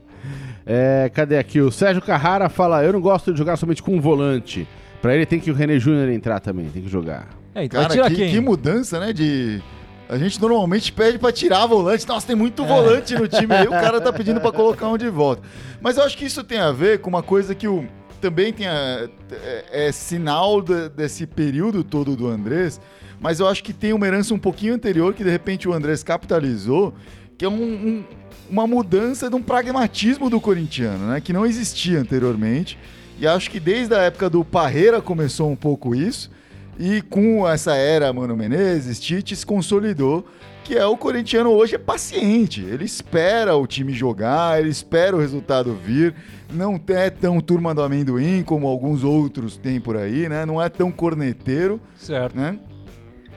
É, 0.66 1.08
cadê 1.14 1.38
aqui? 1.38 1.60
O 1.60 1.70
Sérgio 1.70 2.02
Carrara 2.02 2.48
fala: 2.48 2.82
Eu 2.82 2.92
não 2.92 3.00
gosto 3.00 3.30
de 3.32 3.38
jogar 3.38 3.56
somente 3.56 3.80
com 3.80 3.94
um 3.94 4.00
volante. 4.00 4.66
Pra 5.00 5.14
ele 5.14 5.24
tem 5.24 5.38
que 5.38 5.48
o 5.48 5.54
René 5.54 5.78
Júnior 5.78 6.08
entrar 6.08 6.40
também, 6.40 6.68
tem 6.68 6.82
que 6.82 6.88
jogar. 6.88 7.28
É, 7.54 7.62
então 7.62 7.80
Cara, 7.86 8.10
que, 8.10 8.16
quem? 8.16 8.30
que 8.32 8.40
mudança, 8.40 8.98
né? 8.98 9.12
De. 9.12 9.62
A 10.08 10.18
gente 10.18 10.40
normalmente 10.40 10.92
pede 10.92 11.20
pra 11.20 11.30
tirar 11.30 11.66
volante. 11.66 12.08
Nossa, 12.08 12.26
tem 12.26 12.34
muito 12.34 12.64
volante 12.64 13.14
no 13.14 13.28
time 13.28 13.54
aí. 13.54 13.68
O 13.68 13.70
cara 13.70 14.00
tá 14.00 14.10
pedindo 14.12 14.40
pra 14.40 14.50
colocar 14.50 14.88
um 14.88 14.98
de 14.98 15.08
volta. 15.08 15.42
Mas 15.80 15.96
eu 15.98 16.02
acho 16.02 16.18
que 16.18 16.24
isso 16.24 16.42
tem 16.42 16.58
a 16.58 16.72
ver 16.72 16.98
com 17.00 17.10
uma 17.10 17.22
coisa 17.22 17.54
que 17.54 17.68
o, 17.68 17.86
também 18.16 18.52
tem 18.52 18.66
a, 18.66 19.08
é, 19.30 19.88
é 19.88 19.92
sinal 19.92 20.60
da- 20.62 20.88
desse 20.88 21.26
período 21.26 21.82
todo 21.84 22.16
do 22.16 22.26
Andrés. 22.26 22.80
Mas 23.20 23.40
eu 23.40 23.48
acho 23.48 23.62
que 23.64 23.72
tem 23.72 23.92
uma 23.92 24.06
herança 24.06 24.34
um 24.34 24.38
pouquinho 24.38 24.74
anterior 24.74 25.14
que 25.14 25.24
de 25.24 25.30
repente 25.30 25.68
o 25.68 25.72
Andrés 25.72 26.02
capitalizou, 26.02 26.92
que 27.38 27.44
é 27.44 27.48
um- 27.48 27.54
um- 27.62 28.04
uma 28.50 28.66
mudança 28.66 29.28
de 29.30 29.34
um 29.36 29.42
pragmatismo 29.42 30.28
do 30.30 30.40
corintiano, 30.40 31.08
né? 31.08 31.20
Que 31.20 31.32
não 31.32 31.44
existia 31.46 31.98
anteriormente. 31.98 32.78
E 33.18 33.26
acho 33.26 33.50
que 33.50 33.58
desde 33.58 33.94
a 33.94 33.98
época 34.02 34.28
do 34.28 34.44
Parreira 34.44 35.00
começou 35.00 35.50
um 35.50 35.56
pouco 35.56 35.94
isso. 35.94 36.30
E 36.78 37.00
com 37.02 37.48
essa 37.48 37.74
era 37.74 38.12
Mano 38.12 38.36
Menezes, 38.36 39.00
Tite 39.00 39.34
se 39.34 39.46
consolidou, 39.46 40.26
que 40.66 40.76
é 40.76 40.84
o 40.84 40.96
corintiano 40.96 41.50
hoje 41.50 41.76
é 41.76 41.78
paciente. 41.78 42.60
Ele 42.60 42.84
espera 42.84 43.54
o 43.56 43.66
time 43.68 43.92
jogar, 43.92 44.58
ele 44.58 44.68
espera 44.68 45.14
o 45.14 45.20
resultado 45.20 45.72
vir. 45.74 46.12
Não 46.52 46.80
é 46.88 47.08
tão 47.08 47.40
turma 47.40 47.72
do 47.72 47.82
amendoim 47.82 48.42
como 48.42 48.66
alguns 48.66 49.04
outros 49.04 49.56
têm 49.56 49.80
por 49.80 49.96
aí, 49.96 50.28
né? 50.28 50.44
Não 50.44 50.60
é 50.60 50.68
tão 50.68 50.90
corneteiro, 50.90 51.80
Certo. 51.96 52.36
né? 52.36 52.58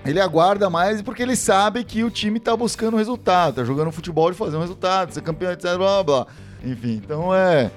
Ele 0.03 0.19
aguarda 0.19 0.69
mais 0.71 1.03
porque 1.03 1.21
ele 1.21 1.35
sabe 1.35 1.83
que 1.83 2.03
o 2.03 2.09
time 2.09 2.39
tá 2.39 2.57
buscando 2.57 2.97
resultado, 2.97 3.55
tá 3.55 3.63
jogando 3.63 3.91
futebol 3.91 4.31
de 4.31 4.37
fazer 4.37 4.57
um 4.57 4.61
resultado, 4.61 5.13
ser 5.13 5.21
campeão, 5.21 5.51
etc, 5.51 5.65
blá 5.77 5.77
blá 5.77 6.03
blá. 6.03 6.27
Enfim, 6.65 6.99
então 7.03 7.33
é. 7.35 7.69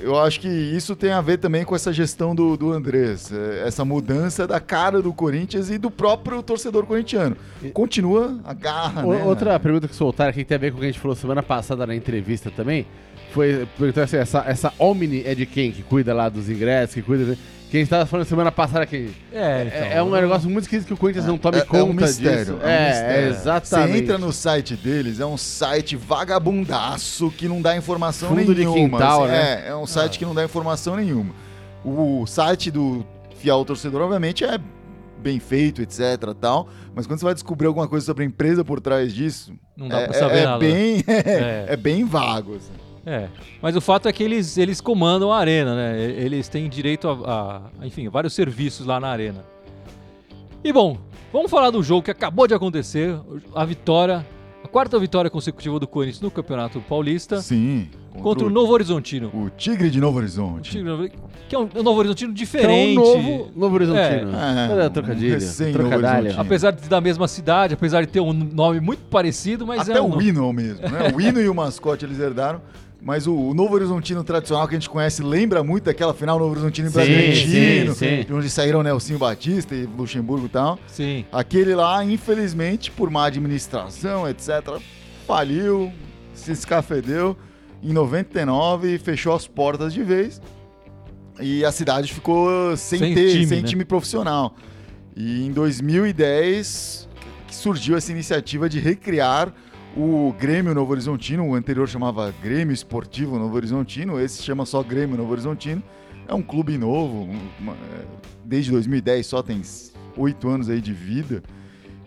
Eu 0.00 0.16
acho 0.20 0.38
que 0.40 0.46
isso 0.48 0.94
tem 0.94 1.10
a 1.10 1.20
ver 1.20 1.38
também 1.38 1.64
com 1.64 1.74
essa 1.74 1.92
gestão 1.92 2.34
do, 2.36 2.56
do 2.56 2.70
Andrés, 2.72 3.32
é, 3.32 3.66
essa 3.66 3.84
mudança 3.84 4.46
da 4.46 4.60
cara 4.60 5.02
do 5.02 5.12
Corinthians 5.12 5.70
e 5.70 5.76
do 5.78 5.90
próprio 5.90 6.40
torcedor 6.42 6.86
corintiano. 6.86 7.36
Continua 7.74 8.38
a 8.44 8.54
garra, 8.54 9.04
O- 9.04 9.12
né? 9.12 9.24
Outra 9.24 9.58
pergunta 9.58 9.88
que 9.88 9.94
soltaram 9.96 10.30
aqui 10.30 10.40
que 10.40 10.44
tem 10.44 10.54
a 10.54 10.58
ver 10.58 10.70
com 10.70 10.76
o 10.76 10.80
que 10.80 10.86
a 10.86 10.90
gente 10.90 11.00
falou 11.00 11.16
semana 11.16 11.42
passada 11.42 11.84
na 11.86 11.96
entrevista 11.96 12.50
também. 12.50 12.86
Foi 13.32 13.66
perguntar 13.76 14.04
assim, 14.04 14.16
essa, 14.16 14.44
essa 14.46 14.72
Omni 14.78 15.22
é 15.26 15.34
de 15.34 15.44
quem? 15.44 15.72
Que 15.72 15.82
cuida 15.82 16.14
lá 16.14 16.28
dos 16.28 16.48
ingressos, 16.48 16.94
que 16.94 17.02
cuida. 17.02 17.34
de- 17.34 17.38
Que 17.70 17.78
a 17.78 17.80
gente 17.80 17.88
tava 17.88 18.06
falando 18.06 18.26
semana 18.26 18.52
passada 18.52 18.84
aqui. 18.84 19.12
É, 19.32 19.38
É, 19.38 19.62
então, 19.66 19.98
é 19.98 20.02
um 20.02 20.10
negócio 20.10 20.48
muito 20.48 20.62
esquisito 20.64 20.86
que 20.86 20.94
o 20.94 20.96
Corinthians 20.96 21.26
não 21.26 21.36
tome 21.36 21.58
É- 21.58 21.60
é 21.62 21.64
conta 21.64 21.84
um 21.84 21.92
mistério, 21.92 22.38
disso. 22.38 22.52
é 22.62 22.64
um 22.64 22.68
É, 22.68 22.88
mistério. 22.88 23.26
é, 23.26 23.28
exatamente. 23.28 23.92
Você 23.92 23.98
entra 23.98 24.18
no 24.18 24.32
site 24.32 24.76
deles, 24.76 25.18
é 25.18 25.26
um 25.26 25.36
site 25.36 25.96
vagabundaço 25.96 27.30
que 27.32 27.48
não 27.48 27.60
dá 27.60 27.76
informação 27.76 28.28
Fundo 28.30 28.54
de 28.54 28.60
nenhuma. 28.60 28.98
quintal, 28.98 29.24
assim, 29.24 29.32
né? 29.32 29.64
É, 29.66 29.68
é 29.70 29.76
um 29.76 29.86
site 29.86 30.14
Ah. 30.14 30.18
que 30.20 30.24
não 30.24 30.34
dá 30.34 30.44
informação 30.44 30.94
nenhuma. 30.96 31.34
O 31.84 32.24
site 32.26 32.70
do 32.70 33.04
fiel 33.40 33.64
torcedor, 33.64 34.00
obviamente, 34.02 34.44
é 34.44 34.58
bem 35.18 35.40
feito, 35.40 35.82
etc, 35.82 36.34
tal, 36.40 36.68
mas 36.94 37.04
quando 37.06 37.18
você 37.18 37.24
vai 37.24 37.34
descobrir 37.34 37.66
alguma 37.66 37.88
coisa 37.88 38.06
sobre 38.06 38.22
a 38.22 38.26
empresa 38.26 38.64
por 38.64 38.80
trás 38.80 39.12
disso, 39.12 39.52
Não 39.76 39.88
dá 39.88 40.00
é, 40.02 40.04
pra 40.06 40.14
saber 40.18 40.38
é 40.38 40.44
nada. 40.44 40.58
bem 40.58 41.02
É. 41.08 41.64
é. 41.70 41.76
bem 41.76 42.04
vago. 42.04 42.54
assim. 42.54 42.70
É, 43.08 43.28
mas 43.62 43.76
o 43.76 43.80
fato 43.80 44.08
é 44.08 44.12
que 44.12 44.20
eles, 44.24 44.58
eles 44.58 44.80
comandam 44.80 45.32
a 45.32 45.38
arena, 45.38 45.76
né? 45.76 46.00
Eles 46.02 46.48
têm 46.48 46.68
direito 46.68 47.08
a, 47.08 47.62
a, 47.80 47.86
enfim, 47.86 48.08
vários 48.08 48.34
serviços 48.34 48.84
lá 48.84 48.98
na 48.98 49.06
arena. 49.08 49.44
E 50.64 50.72
bom, 50.72 50.98
vamos 51.32 51.48
falar 51.48 51.70
do 51.70 51.82
jogo 51.84 52.02
que 52.02 52.10
acabou 52.10 52.48
de 52.48 52.54
acontecer, 52.54 53.16
a 53.54 53.64
vitória, 53.64 54.26
a 54.64 54.66
quarta 54.66 54.98
vitória 54.98 55.30
consecutiva 55.30 55.78
do 55.78 55.86
Corinthians 55.86 56.20
no 56.20 56.32
Campeonato 56.32 56.80
Paulista 56.80 57.40
Sim. 57.40 57.88
contra 58.20 58.44
o 58.44 58.50
Novo 58.50 58.72
Horizontino. 58.72 59.30
o 59.32 59.48
Tigre 59.50 59.88
de 59.88 60.00
Novo 60.00 60.16
O 60.16 60.18
Horizonte. 60.18 60.72
Tigre- 60.72 61.12
Que 61.48 61.54
é 61.54 61.58
um, 61.60 61.68
um 61.76 61.82
Novo 61.84 62.00
Horizontino 62.00 62.34
Que 62.34 62.40
é 62.40 62.42
um 62.42 62.44
diferente. 62.44 62.94
novo, 62.96 63.50
novo 63.54 63.74
Horizontino. 63.76 64.36
É, 64.36 64.82
É, 64.82 64.86
um 64.88 64.90
trocadilho. 64.90 65.34
recém 65.34 65.72
trocadilho. 65.72 66.34
Apesar 66.40 66.72
de 66.72 66.88
da 66.88 67.00
mesma 67.00 67.28
cidade, 67.28 67.74
apesar 67.74 68.00
de 68.00 68.08
ter 68.08 68.18
um 68.18 68.32
nome 68.32 68.80
muito 68.80 69.04
parecido, 69.04 69.64
mas 69.64 69.88
Até 69.88 70.00
é 70.00 70.02
um 70.02 70.16
o 70.16 70.20
hino 70.20 70.40
é 70.40 70.46
o 70.48 70.52
mesmo, 70.52 70.82
né? 70.88 71.12
O 71.14 71.20
hino 71.20 71.40
e 71.40 71.48
o 71.48 71.54
mascote 71.54 72.04
eles 72.04 72.18
herdaram. 72.18 72.60
Mas 73.06 73.28
o, 73.28 73.32
o 73.32 73.54
Novo 73.54 73.72
Horizontino 73.72 74.24
tradicional 74.24 74.66
que 74.66 74.74
a 74.74 74.78
gente 74.80 74.90
conhece 74.90 75.22
lembra 75.22 75.62
muito 75.62 75.84
daquela 75.84 76.12
final 76.12 76.40
Novo 76.40 76.50
Horizontino 76.50 76.88
e 76.88 76.90
Bragantino, 76.90 77.94
sim, 77.94 78.16
sim. 78.16 78.24
de 78.24 78.32
onde 78.34 78.50
saíram 78.50 78.82
Nelsinho 78.82 79.16
Batista 79.16 79.76
e 79.76 79.86
Luxemburgo 79.86 80.46
e 80.46 80.48
tal. 80.48 80.76
Sim. 80.88 81.24
Aquele 81.30 81.72
lá, 81.76 82.04
infelizmente, 82.04 82.90
por 82.90 83.08
má 83.08 83.26
administração, 83.26 84.28
etc., 84.28 84.80
faliu, 85.24 85.92
se 86.34 86.50
escafedeu 86.50 87.36
em 87.80 87.92
99 87.92 88.96
e 88.96 88.98
fechou 88.98 89.36
as 89.36 89.46
portas 89.46 89.94
de 89.94 90.02
vez. 90.02 90.42
E 91.40 91.64
a 91.64 91.70
cidade 91.70 92.12
ficou 92.12 92.76
sem, 92.76 92.98
Sem 92.98 93.14
ter, 93.14 93.30
time, 93.30 93.46
sem 93.46 93.62
né? 93.62 93.68
time 93.68 93.84
profissional. 93.84 94.56
E 95.14 95.46
em 95.46 95.52
2010 95.52 97.08
que 97.46 97.54
surgiu 97.54 97.96
essa 97.96 98.10
iniciativa 98.10 98.68
de 98.68 98.80
recriar 98.80 99.54
o 99.96 100.34
Grêmio 100.38 100.74
Novo 100.74 100.92
Horizontino, 100.92 101.48
o 101.48 101.54
anterior 101.54 101.88
chamava 101.88 102.32
Grêmio 102.42 102.74
Esportivo 102.74 103.38
Novo 103.38 103.54
Horizontino, 103.56 104.20
esse 104.20 104.42
chama 104.42 104.66
só 104.66 104.82
Grêmio 104.82 105.16
Novo 105.16 105.32
Horizontino. 105.32 105.82
É 106.28 106.34
um 106.34 106.42
clube 106.42 106.76
novo, 106.76 107.22
um- 107.22 107.38
uma- 107.60 107.72
é, 107.72 108.04
desde 108.44 108.70
2010 108.72 109.26
só 109.26 109.42
tem 109.42 109.62
oito 110.16 110.48
anos 110.48 110.68
aí 110.68 110.80
de 110.80 110.92
vida. 110.92 111.42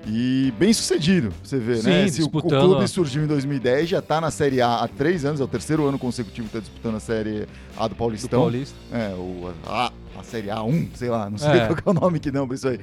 E 0.08 0.54
bem 0.58 0.72
sucedido, 0.72 1.32
você 1.44 1.58
vê, 1.58 1.76
Sim, 1.76 1.90
né? 1.90 2.08
Se 2.08 2.22
o, 2.24 2.26
o 2.28 2.30
clube 2.32 2.88
surgiu 2.88 3.24
em 3.24 3.28
2010, 3.28 3.90
já 3.90 4.02
tá 4.02 4.22
na 4.22 4.32
Série 4.32 4.62
A 4.62 4.76
há 4.84 4.88
três 4.88 5.26
anos, 5.26 5.42
é 5.42 5.44
o 5.44 5.48
terceiro 5.48 5.86
ano 5.86 6.00
consecutivo 6.00 6.48
que 6.48 6.54
tá 6.54 6.60
disputando 6.60 6.96
a 6.96 7.00
Série 7.02 7.46
A 7.78 7.84
do 7.84 7.90
Do 7.90 7.96
Paulistão. 7.98 8.40
Paulista. 8.42 8.78
É, 8.94 9.14
o, 9.16 9.52
a, 9.68 9.92
a 10.18 10.24
Série 10.24 10.48
A1, 10.48 10.88
sei 10.96 11.10
lá, 11.10 11.30
não 11.30 11.38
sei 11.38 11.50
É. 11.50 11.68
qual 11.76 11.96
é 11.96 11.98
o 11.98 12.02
nome 12.02 12.20
que 12.20 12.32
não 12.32 12.48
pra 12.48 12.56
isso 12.56 12.68
aí. 12.70 12.80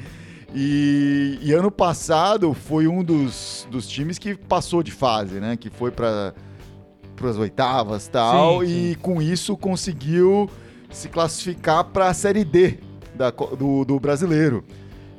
E, 0.59 1.39
e 1.43 1.53
ano 1.53 1.71
passado 1.71 2.55
foi 2.55 2.89
um 2.89 3.05
dos, 3.05 3.69
dos 3.71 3.87
times 3.87 4.19
que 4.19 4.35
passou 4.35 4.83
de 4.83 4.91
fase, 4.91 5.35
né? 5.35 5.55
Que 5.55 5.69
foi 5.69 5.91
para 5.91 6.33
as 7.23 7.37
oitavas 7.37 8.07
e 8.07 8.11
tal, 8.11 8.65
Sim, 8.65 8.93
e 8.93 8.95
com 8.95 9.21
isso 9.21 9.55
conseguiu 9.55 10.49
se 10.91 11.11
classificar 11.11 11.85
para 11.85 12.09
a 12.09 12.15
Série 12.15 12.43
D 12.43 12.79
da 13.15 13.31
do, 13.31 13.85
do 13.85 14.01
brasileiro. 14.01 14.65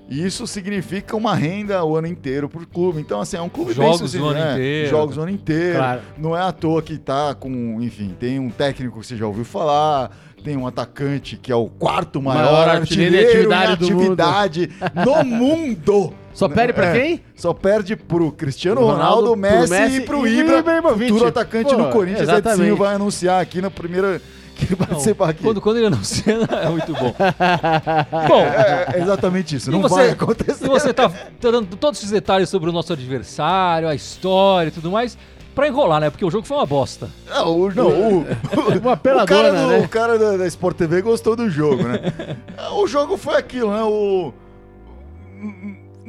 E 0.10 0.26
isso 0.26 0.48
significa 0.48 1.16
uma 1.16 1.36
renda 1.36 1.84
o 1.84 1.96
ano 1.96 2.08
inteiro 2.08 2.50
pro 2.50 2.66
clube. 2.66 3.00
Então, 3.00 3.22
assim, 3.22 3.38
é 3.38 3.42
um 3.42 3.50
clube 3.50 3.74
Jogos 3.74 4.00
bem 4.00 4.08
sucedido, 4.08 4.26
o 4.26 4.30
ano 4.30 4.40
né? 4.40 4.54
inteiro. 4.54 4.90
Jogos 4.90 5.18
o 5.18 5.22
ano 5.22 5.32
inteiro. 5.32 5.78
Claro. 5.78 6.02
Não 6.18 6.36
é 6.36 6.42
à 6.42 6.52
toa 6.52 6.82
que 6.82 6.98
tá 6.98 7.36
com, 7.36 7.80
enfim, 7.82 8.16
tem 8.20 8.40
um 8.40 8.50
técnico 8.50 9.00
que 9.00 9.06
você 9.06 9.18
já 9.18 9.28
ouviu 9.28 9.46
falar, 9.46 10.10
tem 10.44 10.56
um 10.56 10.66
atacante 10.68 11.36
que 11.38 11.52
é 11.52 11.56
o 11.56 11.68
quarto 11.68 12.22
maior, 12.22 12.44
Maior 12.52 12.70
artilheiro, 12.70 13.16
artilheiro 13.16 13.52
em 13.52 13.54
em 13.54 13.58
atividade 13.58 13.76
do 13.76 14.00
atividade 14.00 14.70
no 15.06 15.24
mundo. 15.26 16.14
Só 16.34 16.48
perde 16.48 16.72
pra 16.74 16.86
É, 16.96 17.00
quem? 17.02 17.22
Só 17.36 17.54
perde 17.54 17.96
pro 17.96 18.32
Cristiano 18.32 18.82
Ronaldo, 18.82 19.02
Ronaldo, 19.02 19.32
pro 19.32 19.38
Messi, 19.38 19.70
Messi 19.72 19.96
e 19.98 20.02
pro 20.02 20.28
Ibra, 20.28 20.60
Ibrahimovic. 20.60 21.10
futuro 21.12 21.30
atacante 21.30 21.76
Pô, 21.76 21.84
do 21.84 21.90
Corinthians. 21.90 22.22
exatamente. 22.30 22.62
Edinho 22.62 22.78
vai 22.78 22.94
anunciar 22.96 23.42
aqui 23.42 23.60
na 23.62 23.72
primeira 23.72 24.22
que 24.56 24.66
ele 24.66 24.76
vai 24.76 24.88
Não, 24.88 24.94
participar 24.96 25.30
aqui. 25.30 25.44
quando, 25.44 25.60
quando 25.62 25.78
ele 25.78 25.88
anuncia, 25.88 26.34
é 26.64 26.70
muito 26.70 26.94
bom. 26.94 27.14
bom, 28.28 28.40
É, 28.42 28.88
é 28.96 29.02
exatamente 29.02 29.56
isso, 29.56 29.72
não 29.72 29.82
você- 29.82 29.96
vai 29.96 30.10
acontecer. 30.12 30.66
E 30.66 30.70
você 30.70 30.94
tá, 30.94 31.10
tá 31.10 31.52
dando 31.52 31.76
todos 31.76 32.00
esses 32.00 32.12
detalhes 32.12 32.48
sobre 32.50 32.70
o 32.70 32.74
nosso 32.74 32.94
adversário, 32.94 33.88
a 33.88 33.96
história 33.96 34.70
e 34.70 34.72
tudo 34.72 34.92
mais, 34.92 35.18
pra 35.58 35.68
enrolar, 35.68 36.00
né? 36.00 36.12
Porque 36.12 36.24
o 36.24 36.30
jogo 36.30 36.46
foi 36.46 36.56
uma 36.56 36.68
bosta. 36.68 37.10
Não, 37.28 37.60
o, 37.60 37.74
não, 37.74 37.88
o, 37.88 38.20
Uma 38.80 38.94
o 38.94 38.98
cara, 38.98 38.98
peladona, 38.98 39.52
do, 39.52 39.68
né? 39.70 39.80
o 39.80 39.90
cara 39.90 40.20
da, 40.20 40.38
da 40.38 40.46
Sport 40.46 40.78
TV 40.78 41.02
gostou 41.02 41.36
do 41.36 41.50
jogo, 41.50 41.82
né? 41.82 42.14
o 42.78 42.86
jogo 42.86 43.18
foi 43.18 43.36
aquilo, 43.38 43.72
né? 43.72 43.82
O... 43.82 44.32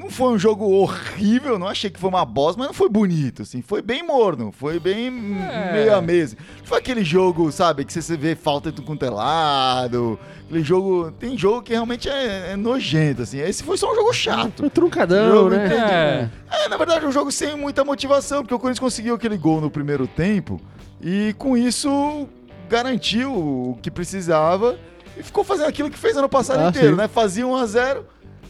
Não 0.08 0.14
foi 0.14 0.32
um 0.32 0.38
jogo 0.38 0.64
horrível, 0.64 1.58
não 1.58 1.68
achei 1.68 1.90
que 1.90 2.00
foi 2.00 2.08
uma 2.08 2.24
bosta, 2.24 2.58
mas 2.58 2.68
não 2.68 2.74
foi 2.74 2.88
bonito, 2.88 3.42
assim. 3.42 3.60
Foi 3.60 3.82
bem 3.82 4.02
morno, 4.02 4.50
foi 4.50 4.80
bem 4.80 5.08
É. 5.38 5.72
meio 5.72 5.94
a 5.94 6.00
mesa. 6.00 6.34
Não 6.60 6.64
foi 6.64 6.78
aquele 6.78 7.04
jogo, 7.04 7.52
sabe, 7.52 7.84
que 7.84 7.92
você 7.92 8.16
vê 8.16 8.34
falta 8.34 8.72
de 8.72 8.80
quanto 8.80 9.04
é 9.04 9.10
lado. 9.10 10.18
Aquele 10.46 10.64
jogo... 10.64 11.12
Tem 11.12 11.36
jogo 11.36 11.60
que 11.60 11.72
realmente 11.74 12.08
é, 12.08 12.52
é 12.52 12.56
nojento, 12.56 13.20
assim. 13.20 13.38
Esse 13.38 13.62
foi 13.62 13.76
só 13.76 13.92
um 13.92 13.94
jogo 13.94 14.10
chato. 14.14 14.60
Foi 14.60 14.70
truncadão, 14.70 15.30
Jogo 15.30 15.50
né? 15.50 16.30
É. 16.50 16.64
É, 16.64 16.68
na 16.70 16.78
verdade, 16.78 17.04
um 17.04 17.12
jogo 17.12 17.30
sem 17.30 17.54
muita 17.54 17.84
motivação, 17.84 18.40
porque 18.40 18.54
o 18.54 18.58
Corinthians 18.58 18.80
conseguiu 18.80 19.14
aquele 19.14 19.36
gol 19.36 19.60
no 19.60 19.70
primeiro 19.70 20.06
tempo 20.06 20.58
e 21.02 21.34
com 21.36 21.54
isso 21.54 22.26
garantiu 22.66 23.30
o 23.34 23.78
que 23.82 23.90
precisava 23.90 24.78
e 25.18 25.22
ficou 25.22 25.44
fazendo 25.44 25.68
aquilo 25.68 25.90
que 25.90 25.98
fez 25.98 26.16
ano 26.16 26.28
passado 26.30 26.60
Ah, 26.60 26.68
inteiro, 26.70 26.92
sim. 26.92 26.96
né? 26.96 27.08
Fazia 27.08 27.46
1 27.46 27.54
a 27.56 27.66
0 27.66 28.06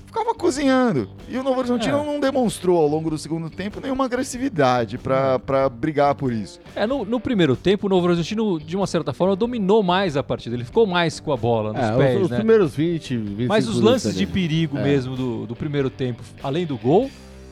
ficava 0.08 0.34
cozinhando. 0.34 1.08
E 1.28 1.36
o 1.38 1.42
Novo 1.44 1.58
Horizontino 1.60 1.98
É. 1.98 2.04
não 2.04 2.18
demonstrou 2.18 2.76
ao 2.78 2.88
longo 2.88 3.08
do 3.10 3.16
segundo 3.18 3.48
tempo 3.48 3.80
nenhuma 3.80 4.06
agressividade 4.06 4.98
pra, 4.98 5.38
pra 5.38 5.68
brigar 5.68 6.14
por 6.14 6.32
isso. 6.32 6.58
É, 6.74 6.86
no, 6.86 7.04
no 7.04 7.20
primeiro 7.20 7.54
tempo, 7.54 7.86
o 7.86 7.90
Novo 7.90 8.06
Horizontino, 8.06 8.58
de 8.58 8.76
uma 8.76 8.86
certa 8.86 9.12
forma, 9.12 9.36
dominou 9.36 9.82
mais 9.82 10.16
a 10.16 10.22
partida. 10.22 10.56
Ele 10.56 10.64
ficou 10.64 10.86
mais 10.86 11.20
com 11.20 11.32
a 11.32 11.36
bola 11.36 11.72
nos 11.72 11.82
É, 11.82 11.90
os- 11.92 11.96
pés, 11.98 12.22
os, 12.22 12.30
né? 12.30 12.36
primeiros 12.38 12.74
20, 12.74 13.16
25 13.16 13.48
Mas 13.48 13.68
os 13.68 13.80
lances 13.80 14.14
de 14.16 14.26
perigo 14.26 14.78
É. 14.78 14.82
mesmo 14.82 15.14
do, 15.16 15.46
do 15.46 15.54
primeiro 15.54 15.88
tempo, 15.90 16.22
além 16.42 16.66
do 16.66 16.76
gol, 16.76 17.10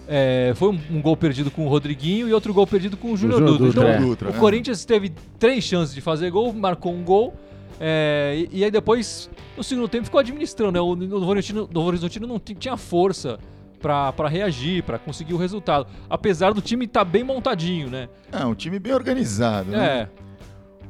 é, 0.09 0.53
foi 0.57 0.71
um, 0.71 0.79
um 0.93 1.03
gol 1.03 1.17
perdido 1.17 1.51
com 1.51 1.67
o 1.67 1.69
Rodriguinho 1.69 2.29
e 2.29 2.33
outro 2.33 2.55
gol 2.55 2.67
perdido 2.67 2.97
com 2.97 3.13
o 3.13 3.17
Júnior 3.17 3.41
Dutra. 3.41 3.67
Dutra, 3.67 3.81
Então, 3.83 3.93
é. 3.93 3.99
Dutra, 4.09 4.31
o. 4.31 4.35
Corinthians 4.35 4.85
teve 4.85 5.13
três 5.39 5.65
chances 5.65 5.95
de 5.95 6.01
fazer 6.01 6.31
gol, 6.31 6.53
marcou 6.53 6.93
um 6.95 7.03
gol. 7.03 7.35
É, 7.81 8.47
e, 8.53 8.59
e 8.61 8.65
aí 8.65 8.71
depois, 8.71 9.31
no 9.57 9.63
segundo 9.63 9.89
tempo, 9.89 10.05
ficou 10.05 10.21
administrando. 10.21 10.73
Né? 10.73 10.81
O 10.81 10.95
Novo 10.95 11.27
Horizontino, 11.31 11.69
Novo 11.73 11.89
Horizontino 11.89 12.27
não 12.27 12.39
ti- 12.39 12.55
tinha 12.55 12.77
força 12.77 13.39
pra 13.81 14.29
reagir, 14.29 14.83
pra 14.83 14.99
conseguir 14.99 15.35
o 15.35 15.37
resultado. 15.37 15.87
Apesar 16.11 16.53
do 16.53 16.61
time 16.61 16.87
estar 16.87 17.05
bem 17.05 17.23
montadinho, 17.23 17.89
né? 17.89 18.09
É, 18.33 18.45
um 18.45 18.55
time 18.55 18.79
bem 18.79 18.93
organizado, 18.93 19.71
né? 19.71 19.87
É, 20.03 20.09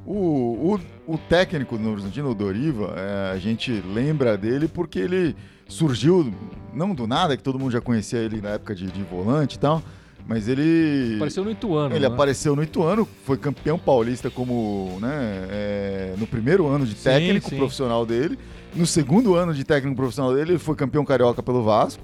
O, 0.07 0.75
o, 1.07 1.15
o 1.15 1.19
técnico 1.19 1.77
do 1.77 1.83
Novo 1.83 1.95
Horizontino, 1.95 2.31
o 2.31 2.35
Doriva, 2.35 2.95
é, 2.97 3.33
a 3.33 3.39
gente 3.39 3.73
lembra 3.93 4.37
dele 4.39 4.69
porque 4.69 4.99
ele 5.01 5.35
surgiu, 5.69 6.33
não 6.73 6.95
do 6.95 7.07
nada, 7.09 7.37
que 7.37 7.43
todo 7.43 7.59
mundo 7.59 7.73
já 7.73 7.81
conhecia 7.81 8.21
ele 8.21 8.41
na 8.41 8.51
época 8.51 8.73
de, 8.75 8.87
de 8.87 9.03
volante 9.03 9.57
e 9.57 9.59
tal, 9.59 9.83
mas 10.27 10.49
ele... 10.49 11.15
apareceu 11.17 11.45
no 11.45 11.51
Ituano. 11.51 11.95
Ele 11.95 12.09
né? 12.09 12.15
apareceu 12.15 12.57
no 12.57 12.63
Ituano, 12.63 13.09
foi 13.25 13.37
campeão 13.37 13.79
paulista 13.79 14.29
como, 14.29 14.99
né, 15.01 15.47
é, 15.51 16.15
no 16.19 16.27
primeiro 16.27 16.67
ano 16.67 16.85
de 16.85 16.95
Sim, 16.95 17.05
técnico 17.05 17.49
sim. 17.49 17.57
profissional 17.57 18.05
dele. 18.05 18.39
no 18.75 18.87
segundo 18.87 19.35
ano 19.37 19.55
de 19.55 19.63
técnico 19.63 19.97
profissional 19.97 20.35
dele, 20.35 20.53
ele 20.53 20.59
foi 20.59 20.75
campeão 20.75 21.05
carioca 21.05 21.43
pelo 21.43 21.63
Vasco. 21.63 22.03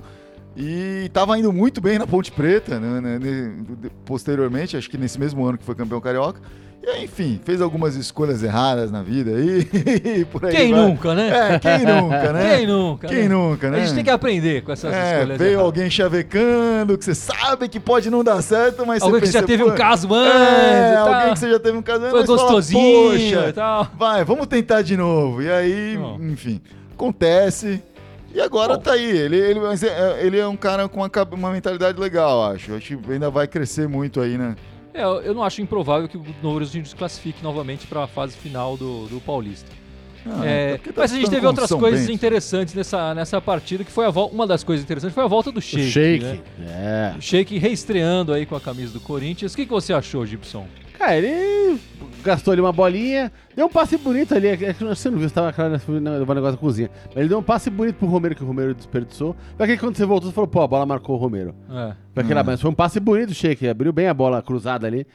E 0.56 1.04
estava 1.06 1.38
indo 1.38 1.52
muito 1.52 1.80
bem 1.80 1.98
na 1.98 2.06
Ponte 2.06 2.30
Preta, 2.30 2.78
né, 2.78 3.00
né, 3.18 3.52
posteriormente, 4.04 4.76
acho 4.76 4.90
que 4.90 4.98
nesse 4.98 5.18
mesmo 5.18 5.44
ano 5.46 5.56
que 5.56 5.64
foi 5.64 5.74
campeão 5.74 6.00
carioca. 6.00 6.40
E, 6.84 6.88
aí, 6.88 7.04
enfim, 7.04 7.40
fez 7.44 7.60
algumas 7.60 7.94
escolhas 7.94 8.42
erradas 8.42 8.90
na 8.90 9.02
vida 9.04 9.30
aí. 9.30 9.68
e 10.20 10.24
por 10.24 10.44
aí 10.44 10.50
Quem 10.52 10.72
vai. 10.74 10.80
nunca, 10.82 11.14
né? 11.14 11.54
É, 11.54 11.58
quem 11.60 11.78
nunca, 11.86 12.32
né? 12.32 12.56
Quem 12.56 12.66
nunca? 12.66 13.06
Quem 13.06 13.18
né? 13.22 13.28
nunca, 13.28 13.70
né? 13.70 13.76
A 13.78 13.80
gente 13.84 13.94
tem 13.94 14.02
que 14.04 14.10
aprender 14.10 14.62
com 14.64 14.72
essas 14.72 14.92
É, 14.92 15.18
escolhas. 15.20 15.38
veio 15.38 15.50
erradas. 15.52 15.64
alguém 15.66 15.88
chavecando, 15.88 16.98
que 16.98 17.04
você 17.04 17.14
sabe 17.14 17.68
que 17.68 17.78
pode 17.78 18.10
não 18.10 18.24
dar 18.24 18.42
certo, 18.42 18.84
mas 18.84 19.00
Alguém 19.00 19.20
você 19.20 19.26
que 19.26 19.32
já 19.32 19.38
pensa, 19.42 19.46
teve 19.46 19.62
um 19.62 19.74
caso 19.76 20.12
antes. 20.12 20.34
É, 20.34 20.90
e 20.92 20.94
tal. 20.96 21.14
alguém 21.14 21.32
que 21.34 21.38
você 21.38 21.50
já 21.52 21.60
teve 21.60 21.78
um 21.78 21.82
caso 21.82 22.00
antes, 22.04 22.10
Foi 22.10 22.26
fala, 22.26 22.38
gostosinho 22.38 23.10
"Poxa, 23.12 23.48
e 23.48 23.52
tal. 23.52 23.86
Vai, 23.96 24.24
vamos 24.24 24.46
tentar 24.48 24.82
de 24.82 24.96
novo. 24.96 25.40
E 25.40 25.48
aí, 25.50 25.96
Não. 25.96 26.16
enfim, 26.20 26.60
acontece. 26.94 27.80
E 28.34 28.40
agora 28.40 28.74
Bom. 28.76 28.80
tá 28.82 28.92
aí. 28.92 29.04
Ele, 29.10 29.36
ele, 29.36 29.60
mas 29.60 29.82
é- 29.82 30.24
ele 30.24 30.38
é 30.38 30.46
um 30.46 30.56
cara 30.56 30.88
com 30.88 31.00
uma, 31.00 31.10
uma 31.32 31.50
mentalidade 31.50 31.98
legal, 32.00 32.50
acho. 32.52 32.74
Acho 32.74 32.96
que 32.98 33.12
ainda 33.12 33.30
vai 33.30 33.46
crescer 33.46 33.88
muito 33.88 34.20
aí, 34.20 34.38
né? 34.38 34.56
É, 34.94 35.04
eu 35.04 35.34
não 35.34 35.42
acho 35.42 35.60
improvável 35.62 36.08
que 36.08 36.16
o 36.16 36.24
Novo 36.42 36.56
Horizonte 36.56 36.88
se 36.88 36.94
classifique 36.96 37.42
novamente 37.42 37.86
para 37.86 38.04
a 38.04 38.06
fase 38.06 38.36
final 38.36 38.76
do, 38.76 39.06
do 39.06 39.20
Paulista. 39.20 39.70
Ah, 40.24 40.40
É, 40.46 40.76
porque 40.76 40.92
tá 40.92 41.00
mas 41.00 41.12
a 41.12 41.16
gente 41.16 41.30
teve 41.30 41.46
outras 41.46 41.68
São 41.68 41.80
coisas 41.80 42.02
Bento. 42.02 42.12
interessantes 42.12 42.74
nessa, 42.74 43.14
nessa 43.14 43.40
partida, 43.40 43.82
que 43.84 43.90
foi 43.90 44.04
a 44.06 44.10
uma 44.10 44.46
das 44.46 44.62
coisas 44.62 44.84
interessantes 44.84 45.14
foi 45.14 45.24
a 45.24 45.26
volta 45.26 45.50
do 45.50 45.58
O 45.58 45.62
Sheik. 45.62 45.90
Shake. 45.90 46.24
né? 46.24 46.40
É. 47.14 47.14
O 47.18 47.20
Sheik 47.20 47.58
reestreando 47.58 48.32
aí 48.32 48.46
com 48.46 48.54
a 48.54 48.60
camisa 48.60 48.92
do 48.92 49.00
Corinthians. 49.00 49.52
O 49.52 49.56
que, 49.56 49.64
que 49.66 49.72
você 49.72 49.92
achou, 49.92 50.24
Gibson? 50.24 50.66
Cara, 50.98 51.16
ele 51.16 51.80
gastou 52.22 52.52
ali 52.52 52.60
uma 52.60 52.72
bolinha, 52.72 53.30
deu 53.54 53.66
um 53.66 53.68
passe 53.68 53.96
bonito 53.96 54.34
ali. 54.34 54.48
É 54.48 54.56
que 54.56 54.84
você 54.84 55.10
não 55.10 55.18
viu, 55.18 55.28
você 55.28 55.34
tava 55.34 55.48
aquela 55.48 55.68
no 55.86 56.00
negócio 56.00 56.52
da 56.52 56.56
cozinha. 56.56 56.90
Mas 57.08 57.16
ele 57.18 57.28
deu 57.28 57.38
um 57.38 57.42
passe 57.42 57.68
bonito 57.70 57.96
pro 57.96 58.06
Romero, 58.08 58.34
que 58.34 58.42
o 58.42 58.46
Romero 58.46 58.74
desperdiçou. 58.74 59.34
Pra 59.56 59.66
que 59.66 59.76
quando 59.76 59.96
você 59.96 60.04
voltou, 60.06 60.30
você 60.30 60.34
falou, 60.34 60.48
pô, 60.48 60.60
a 60.62 60.66
bola 60.68 60.86
marcou 60.86 61.16
o 61.16 61.18
Romero. 61.18 61.54
É. 61.70 61.92
Pra 62.14 62.24
que 62.24 62.32
lá, 62.32 62.40
Hum. 62.42 62.44
mas 62.46 62.60
foi 62.60 62.70
um 62.70 62.74
passe 62.74 62.98
bonito 63.00 63.28
do 63.28 63.34
Sheik, 63.34 63.66
abriu 63.68 63.92
bem 63.92 64.06
a 64.08 64.14
bola 64.14 64.40
cruzada 64.42 64.86
ali. 64.86 65.06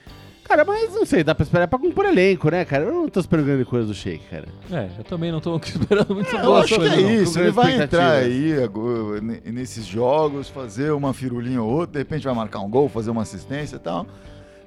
Cara, 0.43 0.63
mas 0.63 0.93
não 0.95 1.05
sei, 1.05 1.25
dá 1.25 1.35
pra 1.35 1.43
esperar 1.43 1.67
pra 1.67 1.77
compor 1.77 2.05
elenco, 2.05 2.49
né, 2.49 2.63
cara? 2.63 2.85
Eu 2.85 2.93
não 2.93 3.09
tô 3.09 3.19
esperando 3.19 3.47
grande 3.47 3.65
coisa 3.65 3.85
do 3.85 3.93
Sheik, 3.93 4.23
cara. 4.29 4.45
É, 4.71 4.87
eu 4.97 5.03
também 5.03 5.29
não 5.29 5.41
tô 5.41 5.57
esperando 5.59 6.15
muito 6.15 6.33
É, 6.33 6.39
eu 6.39 6.45
boa 6.45 6.59
acho 6.61 6.69
que 6.73 6.79
coisa, 6.79 6.95
é 6.95 7.01
não. 7.01 7.11
isso. 7.11 7.37
Ele 7.37 7.51
vai 7.51 7.75
entrar 7.83 8.11
aí 8.13 8.63
agora, 8.63 9.19
ne- 9.19 9.41
nesses 9.45 9.85
jogos, 9.85 10.47
fazer 10.47 10.91
uma 10.93 11.13
firulinha 11.13 11.61
ou 11.61 11.69
outra, 11.69 11.91
de 11.93 11.97
repente 11.99 12.23
vai 12.23 12.33
marcar 12.33 12.59
um 12.61 12.69
gol, 12.69 12.87
fazer 12.87 13.11
uma 13.11 13.23
assistência 13.23 13.75
e 13.75 13.79
tal. 13.79 14.07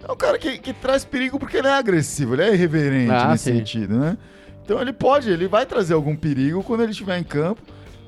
É 0.06 0.10
um 0.12 0.16
cara 0.16 0.38
que, 0.38 0.58
que 0.58 0.72
traz 0.72 1.04
perigo 1.04 1.38
porque 1.38 1.58
ele 1.58 1.68
é 1.68 1.72
agressivo, 1.72 2.34
ele 2.34 2.42
é 2.42 2.54
irreverente 2.54 3.12
Ah, 3.12 3.28
nesse 3.28 3.44
sim. 3.50 3.58
sentido, 3.58 3.98
né? 3.98 4.16
Então 4.64 4.80
ele 4.80 4.92
pode, 4.92 5.30
ele 5.30 5.46
vai 5.48 5.66
trazer 5.66 5.94
algum 5.94 6.16
perigo 6.16 6.62
quando 6.62 6.82
ele 6.82 6.92
estiver 6.92 7.18
em 7.18 7.24
campo. 7.24 7.60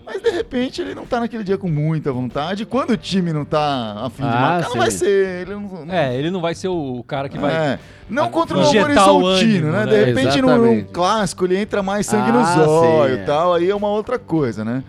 Mas 0.05 0.21
de 0.21 0.31
repente 0.31 0.83
ele 0.83 0.97
não 0.97 1.07
tá 1.07 1.21
naquele 1.21 1.45
dia 1.45 1.57
com 1.57 1.69
muita 1.69 2.13
vontade. 2.13 2.67
Quando 2.67 2.91
o 2.91 2.97
time 2.97 3.33
não 3.33 3.45
tá 3.45 3.95
afim 4.05 4.23
de 4.25 4.29
Ah, 4.29 4.41
marcar, 4.41 4.63
sim. 4.65 4.69
não 4.71 4.77
vai 4.83 4.91
ser. 4.91 5.43
Ele 5.43 5.55
não, 5.55 5.61
não- 5.87 5.95
É, 5.95 6.17
ele 6.17 6.31
não 6.31 6.41
vai 6.41 6.55
ser 6.57 6.69
o 6.69 7.05
cara 7.07 7.29
que 7.29 7.39
vai. 7.39 7.55
é. 7.55 7.79
Não 8.11 8.25
a- 8.25 8.29
contra 8.29 8.57
o 8.59 8.61
Horizontino, 8.61 9.71
né? 9.71 9.87
né? 9.87 9.87
De 9.87 10.05
repente, 10.05 10.43
num, 10.43 10.57
num 10.59 10.85
clássico, 10.85 11.45
ele 11.45 11.57
entra 11.57 11.85
mais 11.85 12.07
sangue 12.07 12.31
Ah, 12.31 12.33
nos 12.33 12.67
olhos 12.69 13.21
e 13.21 13.25
tal. 13.25 13.55
Aí 13.55 13.71
é 13.71 13.75
uma 13.75 13.89
outra 13.89 14.19
coisa, 14.19 14.65
né? 14.65 14.83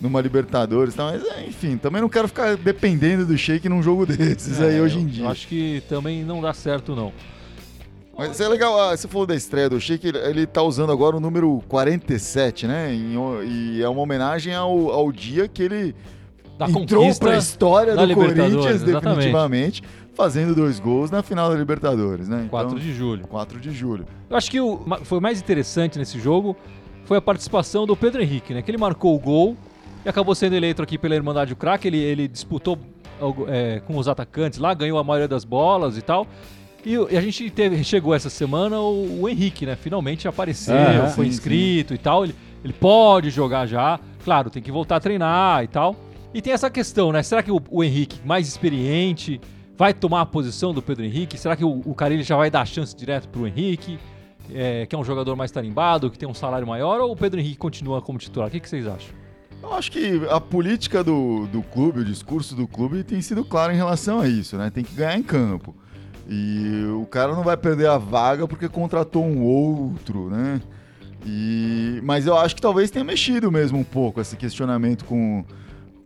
Numa 0.00 0.20
Libertadores 0.20 0.94
e 0.94 0.96
tal. 0.96 1.10
Mas, 1.12 1.24
é, 1.24 1.46
enfim, 1.46 1.76
também 1.76 2.00
não 2.02 2.08
quero 2.08 2.28
ficar 2.28 2.56
dependendo 2.56 3.24
do 3.24 3.36
Sheik 3.36 3.68
num 3.68 3.82
jogo 3.82 4.04
desses 4.06 4.60
aí 4.60 4.76
É, 4.78 4.80
hoje 4.82 4.96
eu- 4.96 5.02
em 5.02 5.06
dia. 5.06 5.28
Acho 5.28 5.48
que 5.48 5.82
também 5.88 6.22
não 6.24 6.40
dá 6.40 6.52
certo, 6.52 6.94
não. 6.94 7.12
Mas 8.18 8.40
é 8.40 8.48
legal, 8.48 8.80
ah, 8.80 8.96
você 8.96 9.06
falou 9.06 9.26
da 9.26 9.34
estreia 9.34 9.68
do 9.68 9.78
Sheik, 9.78 10.06
ele, 10.08 10.18
ele 10.18 10.46
tá 10.46 10.62
usando 10.62 10.90
agora 10.90 11.16
o 11.16 11.20
número 11.20 11.62
47, 11.68 12.66
né? 12.66 12.94
E 12.94 13.82
é 13.82 13.88
uma 13.88 14.00
homenagem 14.00 14.54
ao, 14.54 14.90
ao 14.90 15.12
dia 15.12 15.46
que 15.46 15.62
ele 15.62 15.94
Da 16.58 16.66
entrou 16.66 17.02
conquista 17.02 17.26
pra 17.26 17.36
história 17.36 17.94
do 17.94 18.14
Corinthians, 18.14 18.82
exatamente. 18.82 19.02
definitivamente, 19.16 19.82
fazendo 20.14 20.54
dois 20.54 20.80
gols 20.80 21.10
na 21.10 21.22
final 21.22 21.50
da 21.50 21.56
Libertadores, 21.56 22.26
né? 22.26 22.46
4 22.50 22.80
de 22.80 22.94
julho. 22.94 23.26
4 23.28 23.60
de 23.60 23.70
julho. 23.70 24.06
Eu 24.30 24.36
acho 24.36 24.50
que 24.50 24.60
o 24.60 24.80
foi 25.04 25.20
mais 25.20 25.38
interessante 25.38 25.98
nesse 25.98 26.18
jogo 26.18 26.56
foi 27.04 27.18
a 27.18 27.20
participação 27.20 27.84
do 27.86 27.94
Pedro 27.94 28.22
Henrique, 28.22 28.54
né? 28.54 28.62
Que 28.62 28.70
ele 28.70 28.78
marcou 28.78 29.14
o 29.14 29.18
gol 29.18 29.54
e 30.06 30.08
acabou 30.08 30.36
sendo 30.36 30.54
eleito 30.54 30.80
aqui 30.80 30.96
pela 30.96 31.16
Irmandade 31.16 31.50
do 31.50 31.56
Crack. 31.56 31.84
Ele, 31.84 31.98
ele 31.98 32.28
disputou 32.28 32.78
é, 33.48 33.82
com 33.84 33.98
os 33.98 34.06
atacantes 34.06 34.60
lá, 34.60 34.72
ganhou 34.72 34.98
a 35.00 35.04
maioria 35.04 35.26
das 35.26 35.44
bolas 35.44 35.98
e 35.98 36.02
tal. 36.02 36.28
E, 36.84 36.92
e 36.92 37.16
a 37.16 37.20
gente 37.20 37.50
teve, 37.50 37.82
chegou 37.82 38.14
essa 38.14 38.30
semana 38.30 38.78
o, 38.78 39.22
o 39.22 39.28
Henrique, 39.28 39.66
né? 39.66 39.74
Finalmente 39.74 40.28
apareceu, 40.28 40.76
Aham. 40.76 41.08
foi 41.08 41.24
Sim, 41.24 41.30
inscrito 41.32 41.92
e 41.92 41.98
tal. 41.98 42.22
Ele, 42.22 42.36
ele 42.62 42.72
pode 42.72 43.30
jogar 43.30 43.66
já. 43.66 43.98
Claro, 44.24 44.48
tem 44.48 44.62
que 44.62 44.70
voltar 44.70 44.96
a 44.96 45.00
treinar 45.00 45.64
e 45.64 45.66
tal. 45.66 45.96
E 46.32 46.40
tem 46.40 46.52
essa 46.52 46.70
questão, 46.70 47.10
né? 47.10 47.24
Será 47.24 47.42
que 47.42 47.50
o, 47.50 47.60
o 47.68 47.82
Henrique, 47.82 48.20
mais 48.24 48.46
experiente, 48.46 49.40
vai 49.76 49.92
tomar 49.92 50.20
a 50.20 50.26
posição 50.26 50.72
do 50.72 50.80
Pedro 50.80 51.04
Henrique? 51.04 51.36
Será 51.36 51.56
que 51.56 51.64
o, 51.64 51.82
o 51.84 51.96
Carilli 51.96 52.22
já 52.22 52.36
vai 52.36 52.48
dar 52.48 52.64
chance 52.64 52.94
direto 52.94 53.28
pro 53.28 53.44
Henrique? 53.44 53.98
é, 54.54 54.86
que 54.86 54.94
é 54.94 54.98
um 54.98 55.04
jogador 55.04 55.34
mais 55.36 55.50
tarimbado, 55.50 56.10
que 56.10 56.18
tem 56.18 56.28
um 56.28 56.34
salário 56.34 56.66
maior, 56.66 57.00
ou 57.00 57.12
o 57.12 57.16
Pedro 57.16 57.40
Henrique 57.40 57.56
continua 57.56 58.00
como 58.00 58.18
titular? 58.18 58.48
O 58.48 58.50
que, 58.50 58.60
que 58.60 58.68
vocês 58.68 58.86
acham? 58.86 59.25
Eu 59.62 59.72
acho 59.72 59.90
que 59.90 60.20
a 60.30 60.40
política 60.40 61.02
do, 61.02 61.46
do 61.46 61.62
clube, 61.62 62.00
o 62.00 62.04
discurso 62.04 62.54
do 62.54 62.66
clube 62.66 63.02
tem 63.02 63.20
sido 63.20 63.44
claro 63.44 63.72
em 63.72 63.76
relação 63.76 64.20
a 64.20 64.28
isso, 64.28 64.56
né? 64.56 64.70
Tem 64.70 64.84
que 64.84 64.94
ganhar 64.94 65.18
em 65.18 65.22
campo. 65.22 65.74
E 66.28 66.84
o 67.00 67.06
cara 67.06 67.34
não 67.34 67.42
vai 67.42 67.56
perder 67.56 67.88
a 67.88 67.98
vaga 67.98 68.48
porque 68.48 68.68
contratou 68.68 69.24
um 69.24 69.42
outro, 69.42 70.28
né? 70.28 70.60
E, 71.24 72.00
mas 72.04 72.26
eu 72.26 72.36
acho 72.36 72.54
que 72.54 72.62
talvez 72.62 72.90
tenha 72.90 73.04
mexido 73.04 73.50
mesmo 73.50 73.78
um 73.78 73.84
pouco 73.84 74.20
esse 74.20 74.36
questionamento 74.36 75.04
com, 75.04 75.44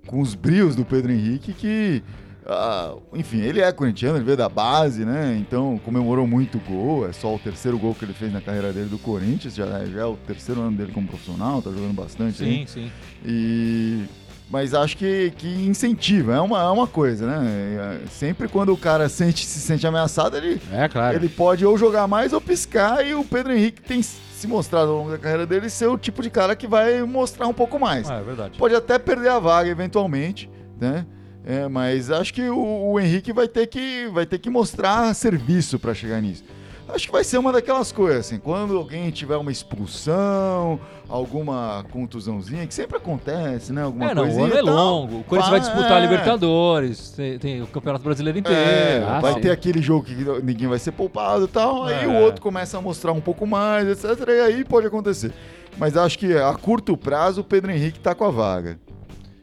com 0.06 0.20
os 0.20 0.34
brios 0.34 0.74
do 0.74 0.84
Pedro 0.84 1.12
Henrique, 1.12 1.52
que, 1.52 2.02
ah, 2.46 2.94
enfim, 3.14 3.40
ele 3.40 3.60
é 3.60 3.70
corintiano, 3.72 4.16
ele 4.16 4.24
veio 4.24 4.36
da 4.36 4.48
base, 4.48 5.04
né? 5.04 5.36
Então 5.40 5.80
comemorou 5.84 6.26
muito 6.26 6.58
gol, 6.58 7.08
é 7.08 7.12
só 7.12 7.34
o 7.34 7.38
terceiro 7.38 7.78
gol 7.78 7.94
que 7.94 8.04
ele 8.04 8.12
fez 8.12 8.32
na 8.32 8.40
carreira 8.40 8.72
dele 8.72 8.88
do 8.88 8.98
Corinthians, 8.98 9.54
já, 9.54 9.66
já 9.86 10.00
é 10.00 10.04
o 10.04 10.16
terceiro 10.16 10.60
ano 10.60 10.76
dele 10.76 10.92
como 10.92 11.06
profissional, 11.06 11.60
tá 11.62 11.70
jogando 11.70 11.94
bastante 11.94 12.42
aí. 12.42 12.66
sim. 12.66 12.90
E 13.24 14.04
mas 14.50 14.74
acho 14.74 14.96
que, 14.96 15.32
que 15.36 15.46
incentiva, 15.46 16.34
é 16.34 16.40
uma, 16.40 16.60
é 16.60 16.68
uma 16.70 16.86
coisa, 16.88 17.24
né? 17.24 18.00
É, 18.02 18.08
Sempre 18.08 18.48
quando 18.48 18.72
o 18.72 18.76
cara 18.76 19.08
sente, 19.08 19.46
se 19.46 19.60
sente 19.60 19.86
ameaçado, 19.86 20.36
ele, 20.36 20.60
É, 20.72 20.88
claro. 20.88 21.14
ele 21.16 21.28
pode 21.28 21.64
ou 21.64 21.78
jogar 21.78 22.08
mais 22.08 22.32
ou 22.32 22.40
piscar, 22.40 23.06
e 23.06 23.14
o 23.14 23.22
Pedro 23.24 23.52
Henrique 23.52 23.80
tem 23.80 24.02
se 24.02 24.48
mostrado 24.48 24.90
ao 24.90 24.96
longo 24.96 25.10
da 25.12 25.18
carreira 25.18 25.46
dele 25.46 25.70
ser 25.70 25.86
o 25.86 25.96
tipo 25.96 26.20
de 26.20 26.30
cara 26.30 26.56
que 26.56 26.66
vai 26.66 27.00
mostrar 27.04 27.46
um 27.46 27.52
pouco 27.54 27.78
mais. 27.78 28.10
Ah, 28.10 28.16
é 28.16 28.22
verdade. 28.22 28.58
Pode 28.58 28.74
até 28.74 28.98
perder 28.98 29.28
a 29.28 29.38
vaga 29.38 29.70
eventualmente, 29.70 30.50
né? 30.80 31.06
É, 31.44 31.66
mas 31.68 32.10
acho 32.10 32.34
que 32.34 32.42
o, 32.48 32.92
o 32.92 33.00
Henrique 33.00 33.32
vai 33.32 33.48
ter 33.48 33.66
que, 33.66 34.08
vai 34.12 34.26
ter 34.26 34.38
que 34.38 34.50
mostrar 34.50 35.14
serviço 35.14 35.78
para 35.78 35.94
chegar 35.94 36.20
nisso. 36.20 36.44
Acho 36.92 37.06
que 37.06 37.12
vai 37.12 37.22
ser 37.22 37.38
uma 37.38 37.52
daquelas 37.52 37.92
coisas, 37.92 38.26
assim, 38.26 38.38
quando 38.38 38.76
alguém 38.76 39.10
tiver 39.12 39.36
uma 39.36 39.52
expulsão, 39.52 40.80
alguma 41.08 41.84
contusãozinha, 41.92 42.66
que 42.66 42.74
sempre 42.74 42.96
acontece, 42.96 43.72
né? 43.72 43.82
Alguma 43.82 44.10
É, 44.10 44.14
não, 44.14 44.22
o 44.22 44.26
coisinha 44.26 44.44
ano 44.46 44.56
é 44.56 44.60
longo. 44.62 45.20
O 45.20 45.24
Corinthians 45.24 45.50
vai 45.50 45.60
disputar 45.60 45.92
a 45.92 45.98
é. 45.98 46.00
Libertadores, 46.00 47.12
tem, 47.12 47.38
tem 47.38 47.62
o 47.62 47.66
Campeonato 47.68 48.02
Brasileiro 48.04 48.38
inteiro. 48.40 48.58
É, 48.60 49.04
Ah, 49.06 49.20
vai 49.20 49.34
sim. 49.34 49.40
ter 49.40 49.50
aquele 49.52 49.80
jogo 49.80 50.04
que 50.04 50.14
ninguém 50.42 50.66
vai 50.66 50.80
ser 50.80 50.90
poupado 50.90 51.44
e 51.44 51.48
tal, 51.48 51.84
aí 51.84 52.04
É. 52.04 52.08
o 52.08 52.14
outro 52.24 52.40
começa 52.40 52.76
a 52.76 52.80
mostrar 52.82 53.12
um 53.12 53.20
pouco 53.20 53.46
mais, 53.46 53.86
etc. 53.86 54.28
E 54.28 54.40
aí 54.40 54.64
pode 54.64 54.86
acontecer. 54.88 55.32
Mas 55.78 55.96
acho 55.96 56.18
que 56.18 56.36
a 56.36 56.52
curto 56.54 56.96
prazo 56.96 57.42
o 57.42 57.44
Pedro 57.44 57.70
Henrique 57.70 58.00
tá 58.00 58.14
com 58.16 58.24
a 58.24 58.30
vaga. 58.30 58.78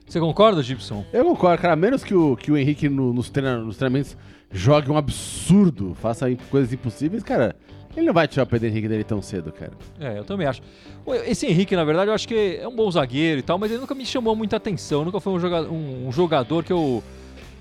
Você 0.08 0.20
concorda, 0.20 0.64
Gibson? 0.64 1.06
Eu 1.12 1.26
concordo, 1.26 1.62
cara. 1.62 1.76
Menos 1.76 2.04
que 2.04 2.16
o, 2.16 2.36
que 2.38 2.52
o 2.52 2.58
Henrique 2.58 2.88
no- 2.88 3.12
nos, 3.14 3.30
treina- 3.30 3.58
nos 3.58 3.76
treinamentos 3.78 4.16
jogue 4.52 4.90
um 4.90 4.96
absurdo, 4.98 5.94
faça 5.96 6.34
coisas 6.50 6.72
impossíveis, 6.72 7.24
cara. 7.24 7.56
Ele 7.96 8.06
não 8.06 8.14
vai 8.14 8.28
tirar 8.28 8.44
o 8.44 8.48
Pedro 8.48 8.68
Henrique 8.68 8.88
dele 8.88 9.04
tão 9.04 9.22
cedo, 9.22 9.52
cara. 9.52 9.72
É, 10.00 10.20
eu 10.20 10.24
também 10.24 10.46
acho. 10.48 10.62
Esse 11.26 11.48
Henrique, 11.48 11.76
na 11.76 11.84
verdade, 11.84 12.10
eu 12.10 12.14
acho 12.14 12.28
que 12.28 12.58
é 12.62 12.68
um 12.68 12.76
bom 12.76 12.90
zagueiro 12.92 13.40
e 13.40 13.42
tal, 13.42 13.58
mas 13.58 13.72
ele 13.72 13.82
nunca 13.82 13.96
me 13.96 14.06
chamou 14.06 14.36
muita 14.36 14.56
atenção. 14.56 15.04
Nunca 15.04 15.20
foi 15.20 15.34
um 15.34 15.40
jogador, 15.40 15.70
um, 15.72 16.08
um 16.08 16.12
jogador 16.12 16.64
que 16.64 16.72
eu 16.72 17.04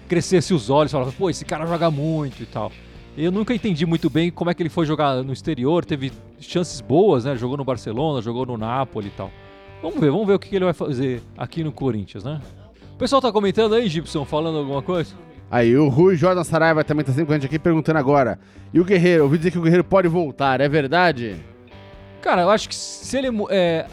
crescesse 0.07 0.53
os 0.55 0.69
olhos 0.71 0.91
e 0.91 0.95
falava, 0.95 1.11
pô, 1.13 1.29
esse 1.31 1.45
cara 1.45 1.67
joga 1.67 1.91
muito 1.91 2.43
e 2.43 2.47
tal. 2.47 2.71
Eu 3.17 3.33
nunca 3.33 3.55
entendi 3.55 3.87
muito 3.87 4.11
bem 4.11 4.31
como 4.31 4.51
é 4.51 4.55
que 4.55 4.63
ele 4.63 4.69
foi 4.69 4.85
jogar 4.85 5.23
no 5.25 5.33
exterior, 5.33 5.85
teve 5.87 6.13
chances 6.39 6.83
boas, 6.83 7.25
né? 7.25 7.35
Jogou 7.35 7.57
no 7.57 7.65
Barcelona, 7.65 8.21
jogou 8.21 8.45
no 8.45 8.59
Napoli 8.59 9.09
e 9.09 9.11
tal. 9.11 9.31
Vamos 9.83 10.01
ver, 10.01 10.11
vamos 10.11 10.27
ver 10.27 10.35
o 10.35 10.39
que 10.39 10.55
ele 10.55 10.65
vai 10.65 10.75
fazer 10.75 11.23
aqui 11.37 11.63
no 11.63 11.71
Corinthians, 11.73 12.25
né? 12.25 12.41
O 12.95 12.99
pessoal 12.99 13.21
tá 13.21 13.31
comentando 13.31 13.75
aí, 13.75 13.89
Gibson, 13.89 14.25
falando 14.25 14.59
alguma 14.59 14.83
coisa? 14.83 15.15
Aí, 15.51 15.77
o 15.77 15.89
Rui 15.89 16.17
Jordan 16.17 16.43
Saraiva 16.43 16.83
também 16.83 17.05
tá 17.05 17.13
sempre 17.13 17.27
com 17.27 17.33
a 17.33 17.37
gente 17.37 17.47
aqui 17.47 17.59
perguntando 17.59 17.99
agora. 17.99 18.39
E 18.73 18.81
o 18.81 18.85
Guerreiro? 18.85 19.25
Ouvi 19.25 19.39
dizer 19.39 19.51
que 19.53 19.59
o 19.59 19.63
Guerreiro 19.63 19.85
pode 19.85 20.09
voltar, 20.09 20.61
é 20.61 20.69
verdade? 20.69 21.37
Cara, 22.21 22.43
eu 22.43 22.51
acho 22.51 22.69
que 22.69 22.75
se 22.75 23.17
ele. 23.17 23.29
É, 23.51 23.87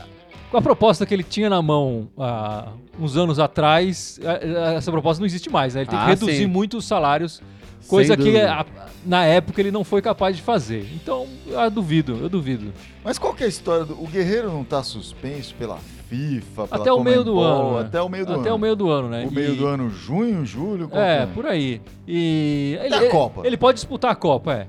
com 0.49 0.57
a 0.57 0.61
proposta 0.61 1.05
que 1.05 1.13
ele 1.13 1.21
tinha 1.23 1.49
na 1.49 1.61
mão 1.61 2.09
há 2.17 2.69
uns 2.99 3.17
anos 3.17 3.37
atrás, 3.37 4.19
é, 4.23 4.71
é, 4.71 4.75
essa 4.75 4.89
proposta 4.91 5.19
não 5.21 5.27
existe 5.27 5.49
mais, 5.49 5.75
né? 5.75 5.81
Ele 5.81 5.89
tem 5.89 5.99
que 5.99 6.05
Ah, 6.05 6.07
reduzir 6.07 6.37
sim. 6.37 6.47
muito 6.47 6.77
os 6.77 6.85
salários, 6.85 7.41
coisa 7.87 8.15
que 8.17 8.37
a- 8.39 8.65
na 9.05 9.25
época 9.25 9.59
ele 9.61 9.71
não 9.71 9.83
foi 9.83 10.01
capaz 10.01 10.35
de 10.35 10.41
fazer. 10.41 10.87
Então, 10.93 11.27
eu 11.47 11.69
duvido, 11.71 12.17
eu 12.21 12.29
duvido. 12.29 12.73
Mas 13.03 13.17
qual 13.19 13.33
que 13.33 13.43
é 13.43 13.45
a 13.45 13.49
história 13.49 13.85
do. 13.85 14.01
O 14.01 14.07
Guerreiro 14.07 14.51
não 14.51 14.63
tá 14.63 14.81
suspenso 14.83 15.53
pela 15.55 15.77
FIFA. 16.09 16.67
pela 16.67 16.81
Até 16.81 16.91
o 16.93 17.03
meio 17.03 17.23
do 17.23 17.39
ano. 17.39 17.73
né? 17.79 17.85
Até 17.85 18.01
o 18.01 18.07
meio 18.09 18.25
do 18.25 18.33
Até 18.33 18.47
ano. 18.49 18.55
o 18.55 18.59
meio 18.59 18.75
do 18.75 18.89
ano, 18.89 19.09
né? 19.09 19.25
O 19.27 19.31
meio 19.33 19.53
E- 19.53 19.57
do 19.57 19.65
ano, 19.67 19.89
junho, 19.89 20.45
julho? 20.45 20.87
qual 20.87 21.01
É, 21.03 21.25
que 21.25 21.33
por 21.33 21.45
aí. 21.45 21.81
E 22.07 22.77
ele, 22.83 22.93
a 22.93 22.97
ele- 23.01 23.09
Copa. 23.09 23.41
Ele 23.45 23.57
pode 23.57 23.75
disputar 23.77 24.11
a 24.11 24.15
Copa, 24.15 24.53
é. 24.53 24.67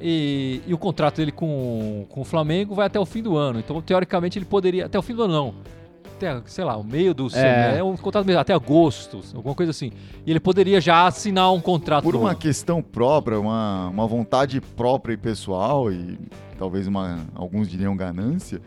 E, 0.00 0.62
e 0.66 0.72
o 0.72 0.78
contrato 0.78 1.16
dele 1.16 1.32
com, 1.32 2.06
com 2.08 2.20
o 2.20 2.24
Flamengo 2.24 2.74
vai 2.74 2.86
até 2.86 2.98
o 3.00 3.04
fim 3.04 3.22
do 3.22 3.36
ano. 3.36 3.58
Então, 3.58 3.80
teoricamente, 3.82 4.38
ele 4.38 4.44
poderia. 4.46 4.86
Até 4.86 4.98
o 4.98 5.02
fim 5.02 5.14
do 5.14 5.22
ano, 5.24 5.32
não. 5.34 5.54
Até, 6.18 6.42
sei 6.46 6.64
lá, 6.64 6.76
o 6.76 6.82
meio 6.82 7.14
do 7.14 7.30
semestre. 7.30 7.78
É 7.78 7.84
um 7.84 7.96
contrato 7.96 8.26
mesmo, 8.26 8.40
até 8.40 8.52
agosto, 8.52 9.20
alguma 9.34 9.54
coisa 9.54 9.70
assim. 9.70 9.92
E 10.26 10.30
ele 10.30 10.40
poderia 10.40 10.80
já 10.80 11.06
assinar 11.06 11.52
um 11.52 11.60
contrato. 11.60 12.02
Por 12.02 12.16
uma 12.16 12.30
novo. 12.30 12.40
questão 12.40 12.82
própria, 12.82 13.38
uma, 13.38 13.88
uma 13.88 14.06
vontade 14.06 14.60
própria 14.60 15.14
e 15.14 15.16
pessoal, 15.16 15.92
e 15.92 16.18
talvez 16.58 16.88
uma, 16.88 17.20
alguns 17.36 17.68
diriam 17.68 17.96
ganância, 17.96 18.60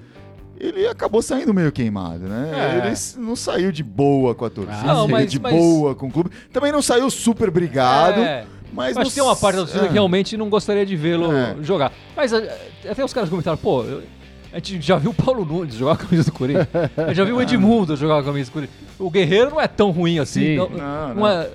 ele 0.57 0.87
acabou 0.87 1.21
saindo 1.21 1.53
meio 1.53 1.71
queimado, 1.73 2.23
né? 2.25 2.51
É. 2.53 2.87
Ele 2.87 2.95
não 3.25 3.35
saiu 3.35 3.69
de 3.71 3.83
boa 3.83 4.33
com 4.33 4.45
a 4.45 4.49
torcida, 4.49 4.77
Ah, 4.89 4.93
não, 4.93 5.07
mas- 5.09 5.29
de 5.29 5.39
mas- 5.39 5.53
boa 5.53 5.93
com 5.93 6.07
o 6.07 6.11
clube. 6.11 6.29
Também 6.53 6.71
não 6.71 6.81
saiu 6.81 7.09
super 7.09 7.51
brigado, 7.51 8.21
É, 8.21 8.45
mas... 8.71 8.95
Acho 8.95 9.05
não 9.09 9.11
tem 9.13 9.23
uma 9.23 9.35
parte 9.35 9.55
da 9.57 9.61
torcida 9.63 9.85
é. 9.85 9.87
que 9.87 9.93
realmente 9.93 10.37
não 10.37 10.49
gostaria 10.49 10.85
de 10.85 10.95
vê-lo 10.95 11.33
É. 11.33 11.55
jogar. 11.61 11.91
Mas 12.15 12.31
é, 12.31 12.57
até 12.89 13.03
os 13.03 13.13
caras 13.13 13.29
comentaram, 13.29 13.57
pô, 13.57 13.83
eu- 13.83 14.03
a 14.51 14.57
gente 14.57 14.81
já 14.81 14.97
viu 14.97 15.11
o 15.11 15.13
Paulo 15.13 15.45
Nunes 15.45 15.75
jogar 15.75 15.95
com 15.97 16.03
a 16.03 16.05
camisa 16.07 16.29
do 16.29 16.33
Corinthians. 16.33 16.67
A 16.97 17.07
gente 17.07 17.15
já 17.15 17.23
viu 17.23 17.37
o 17.37 17.41
Edmundo 17.43 17.95
jogar 17.95 18.15
com 18.15 18.21
a 18.21 18.23
camisa 18.25 18.49
do 18.49 18.53
Corinthians. 18.53 18.79
O 18.99 19.09
Guerreiro 19.09 19.51
não 19.51 19.61
é 19.61 19.67
tão 19.67 19.91
ruim 19.91 20.19
assim. 20.19 20.41
Sim. 20.41 20.55
Não, 20.57 20.69
Não, 20.69 21.07
não 21.09 21.15
não. 21.15 21.27
é, 21.27 21.49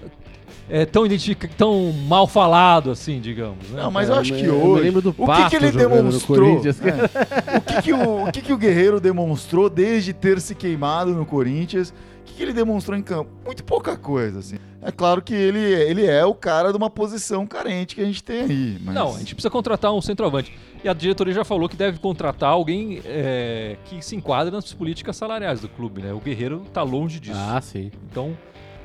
é 0.68 0.86
tão, 0.86 1.04
identifica, 1.04 1.48
tão 1.56 1.92
mal 1.92 2.26
falado 2.26 2.90
assim, 2.90 3.20
digamos. 3.20 3.68
né? 3.70 3.82
Não, 3.82 3.90
mas 3.90 4.08
eu 4.08 4.14
acho 4.16 4.32
que 4.32 4.44
Eu 4.44 4.60
hoje... 4.62 4.82
lembro 4.84 5.02
do 5.02 5.14
o 5.16 5.26
que, 5.26 5.50
que 5.50 5.56
ele 5.56 5.70
demonstrou... 5.70 6.60
É. 6.64 7.58
O, 7.58 7.60
que, 7.60 7.82
que 7.82 7.92
o, 7.92 8.24
o 8.26 8.32
que, 8.32 8.40
que 8.40 8.52
o 8.52 8.56
Guerreiro 8.56 8.98
demonstrou 8.98 9.68
desde 9.68 10.12
ter 10.12 10.40
se 10.40 10.54
queimado 10.54 11.12
no 11.12 11.26
Corinthians? 11.26 11.90
O 11.90 12.24
que, 12.24 12.34
que 12.34 12.42
ele 12.42 12.52
demonstrou 12.52 12.98
em 12.98 13.02
campo? 13.02 13.30
Muito 13.44 13.62
pouca 13.62 13.96
coisa, 13.96 14.40
assim. 14.40 14.56
É 14.82 14.90
claro 14.90 15.20
que 15.20 15.34
ele, 15.34 15.58
ele 15.60 16.06
é 16.06 16.24
o 16.24 16.34
cara 16.34 16.70
de 16.70 16.76
uma 16.76 16.88
posição 16.90 17.46
carente 17.46 17.94
que 17.94 18.00
a 18.00 18.04
gente 18.04 18.22
tem 18.22 18.40
aí. 18.42 18.78
Mas... 18.82 18.94
Não, 18.94 19.14
a 19.14 19.18
gente 19.18 19.34
precisa 19.34 19.50
contratar 19.50 19.92
um 19.92 20.00
centroavante. 20.00 20.52
E 20.84 20.88
a 20.88 20.92
diretoria 20.92 21.34
já 21.34 21.44
falou 21.44 21.68
que 21.68 21.76
deve 21.76 21.98
contratar 21.98 22.50
alguém 22.50 23.00
é, 23.04 23.76
que 23.86 24.00
se 24.04 24.14
enquadre 24.14 24.52
nas 24.52 24.72
políticas 24.72 25.16
salariais 25.16 25.60
do 25.60 25.68
clube, 25.68 26.02
né? 26.02 26.12
O 26.12 26.20
Guerreiro 26.20 26.62
tá 26.72 26.82
longe 26.82 27.18
disso. 27.18 27.38
Ah, 27.38 27.60
sim. 27.60 27.90
Então, 28.10 28.36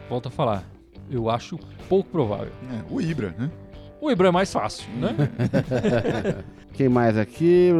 volto 0.09 0.27
a 0.27 0.31
falar. 0.31 0.63
Eu 1.09 1.29
acho 1.29 1.59
pouco 1.89 2.09
provável. 2.09 2.51
É, 2.71 2.81
o 2.89 2.99
Ibra, 3.01 3.35
né? 3.37 3.51
O 3.99 4.09
Ibra 4.09 4.29
é 4.29 4.31
mais 4.31 4.51
fácil, 4.51 4.89
né? 4.95 5.15
Quem 6.73 6.89
mais 6.89 7.17
aqui? 7.17 7.71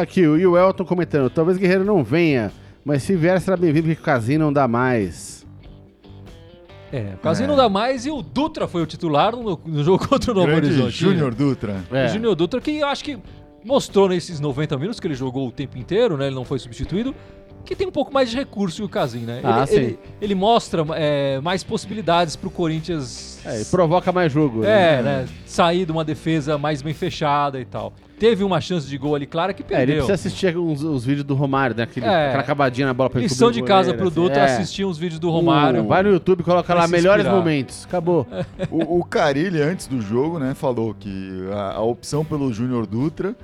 Aqui, 0.00 0.26
o 0.26 0.38
e 0.38 0.46
o 0.46 0.56
Elton 0.56 0.84
comentando. 0.84 1.28
Talvez 1.30 1.56
Guerreiro 1.58 1.84
não 1.84 2.04
venha, 2.04 2.52
mas 2.84 3.02
se 3.02 3.16
vier 3.16 3.40
será 3.40 3.56
bem-vindo 3.56 3.88
porque 3.88 4.00
o 4.00 4.04
Casim 4.04 4.38
não 4.38 4.52
dá 4.52 4.68
mais. 4.68 5.44
É, 6.92 7.14
o 7.14 7.18
Casinho 7.18 7.46
É. 7.46 7.48
não 7.48 7.56
dá 7.56 7.68
mais 7.68 8.06
e 8.06 8.10
o 8.10 8.22
Dutra 8.22 8.68
foi 8.68 8.82
o 8.82 8.86
titular 8.86 9.34
no, 9.34 9.58
no 9.66 9.82
jogo 9.82 10.06
contra 10.06 10.30
o 10.30 10.34
Novo 10.34 10.46
Grande 10.46 10.66
Horizonte. 10.68 10.92
Júnior 10.96 11.34
Dutra. 11.34 11.82
É. 11.90 12.04
O 12.06 12.08
Júnior 12.08 12.36
Dutra, 12.36 12.60
que 12.60 12.78
eu 12.78 12.86
acho 12.86 13.02
que 13.02 13.18
mostrou 13.64 14.08
nesses 14.08 14.40
90 14.40 14.76
minutos 14.76 15.00
que 15.00 15.06
ele 15.06 15.14
jogou 15.14 15.48
o 15.48 15.52
tempo 15.52 15.78
inteiro, 15.78 16.16
né? 16.16 16.26
Ele 16.26 16.34
não 16.34 16.44
foi 16.44 16.58
substituído. 16.58 17.14
Que 17.64 17.74
tem 17.74 17.86
um 17.86 17.90
pouco 17.90 18.12
mais 18.12 18.28
de 18.30 18.36
recurso 18.36 18.76
que 18.76 18.82
o 18.82 18.88
Casim, 18.90 19.20
né? 19.20 19.40
Ah, 19.42 19.60
ele, 19.60 19.66
sim. 19.66 19.74
ele, 19.76 19.98
ele 20.20 20.34
mostra 20.34 20.84
é, 20.96 21.40
mais 21.40 21.64
possibilidades 21.64 22.36
pro 22.36 22.50
Corinthians. 22.50 23.40
É, 23.42 23.62
e 23.62 23.64
provoca 23.64 24.12
mais 24.12 24.30
jogo. 24.30 24.62
É, 24.64 25.00
né? 25.02 25.26
Sair 25.46 25.86
de 25.86 25.92
uma 25.92 26.04
defesa 26.04 26.58
mais 26.58 26.82
bem 26.82 26.92
fechada 26.92 27.58
e 27.58 27.64
tal. 27.64 27.94
Teve 28.18 28.44
uma 28.44 28.60
chance 28.60 28.86
de 28.86 28.98
gol 28.98 29.14
ali 29.14 29.24
clara 29.26 29.54
que 29.54 29.62
É, 29.62 29.64
ele 29.64 29.76
perdeu. 29.76 29.94
precisa 30.06 30.12
assistir 30.14 30.56
uns, 30.58 30.82
os 30.82 31.06
vídeos 31.06 31.24
do 31.24 31.34
Romário, 31.34 31.74
né? 31.74 31.84
Aquele, 31.84 32.04
É. 32.04 32.26
Aquela 32.28 32.42
acabadinha 32.42 32.86
na 32.86 32.92
bola 32.92 33.08
pra 33.08 33.20
ele 33.20 33.28
Lição 33.28 33.50
de 33.50 33.62
o 33.62 33.64
casa 33.64 33.92
goleiro, 33.92 33.98
pro 33.98 34.08
assim. 34.22 34.28
Dutra 34.28 34.42
É. 34.42 34.56
assistir 34.56 34.84
uns 34.84 34.98
vídeos 34.98 35.18
do 35.18 35.30
Romário. 35.30 35.82
Um- 35.82 35.86
vai 35.86 36.02
no 36.02 36.10
YouTube, 36.10 36.42
coloca 36.42 36.74
lá 36.74 36.86
melhores 36.86 37.24
momentos. 37.26 37.86
Acabou. 37.86 38.26
O, 38.70 38.98
o 39.00 39.04
Carilli, 39.04 39.60
antes 39.62 39.86
do 39.86 40.02
jogo, 40.02 40.38
né, 40.38 40.52
falou 40.54 40.94
que 40.94 41.48
a, 41.50 41.76
a 41.76 41.80
opção 41.82 42.24
pelo 42.26 42.52
Júnior 42.52 42.86
Dutra 42.86 43.34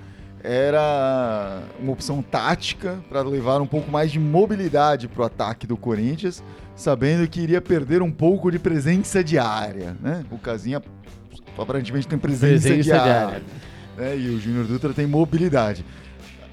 era 0.43 1.63
uma 1.79 1.93
opção 1.93 2.23
tática 2.23 2.99
para 3.09 3.23
levar 3.23 3.61
um 3.61 3.67
pouco 3.67 3.91
mais 3.91 4.11
de 4.11 4.19
mobilidade 4.19 5.07
para 5.09 5.23
o 5.23 5.25
ataque 5.25 5.67
do 5.67 5.77
Corinthians, 5.77 6.43
sabendo 6.75 7.29
que 7.29 7.41
iria 7.41 7.61
perder 7.61 8.03
um 8.03 8.11
pouco 8.11 8.51
de 8.51 8.59
presença 8.59 9.23
diária, 9.23 9.97
né? 10.01 10.25
O 10.31 10.39
Casinha 10.39 10.83
aparentemente 11.59 12.09
tem 12.09 12.19
presença, 12.19 12.69
Presença 12.69 12.83
diária, 12.83 13.13
diária. 13.13 13.43
né? 13.99 14.17
E 14.17 14.29
o 14.31 14.41
Júnior 14.41 14.65
Dutra 14.65 14.95
tem 14.95 15.07
mobilidade. 15.07 15.85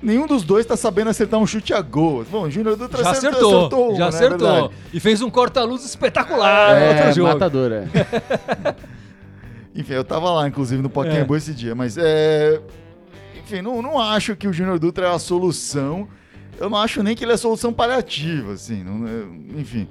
Nenhum 0.01 0.27
dos 0.27 0.43
dois 0.43 0.65
tá 0.65 0.75
sabendo 0.77 1.09
acertar 1.09 1.39
um 1.39 1.47
chute 1.47 1.73
a 1.73 1.81
gol. 1.81 2.23
Bom, 2.29 2.43
o 2.43 2.51
Júnior 2.51 2.75
Dutra 2.75 3.03
Já 3.03 3.11
acertou, 3.11 3.57
acertou, 3.59 3.87
uma, 3.89 3.95
já 3.97 4.03
né? 4.03 4.09
acertou. 4.09 4.47
Verdade. 4.51 4.73
E 4.93 4.99
fez 4.99 5.21
um 5.21 5.29
corta-luz 5.29 5.83
espetacular 5.85 6.75
no 6.75 6.81
É, 6.85 6.89
outro 6.99 7.13
jogo. 7.13 7.27
matador, 7.33 7.71
é. 7.71 7.87
Enfim, 9.75 9.93
eu 9.93 10.03
tava 10.03 10.29
lá, 10.31 10.47
inclusive, 10.47 10.81
no 10.81 10.87
É. 10.89 10.91
Pacaembu 10.91 11.35
esse 11.35 11.53
dia, 11.53 11.73
mas 11.75 11.97
é. 11.97 12.59
Enfim, 13.47 13.61
não, 13.61 13.81
não 13.81 13.97
acho 13.97 14.35
que 14.35 14.45
o 14.45 14.51
Júnior 14.51 14.77
Dutra 14.77 15.07
é 15.07 15.09
a 15.09 15.17
solução. 15.17 16.05
Eu 16.59 16.69
não 16.69 16.77
acho 16.77 17.01
nem 17.01 17.15
que 17.15 17.23
ele 17.23 17.31
é 17.31 17.35
a 17.35 17.37
solução 17.37 17.71
paliativa, 17.71 18.51
assim. 18.53 18.83
não- 18.83 19.07
é- 19.07 19.59
enfim. 19.61 19.87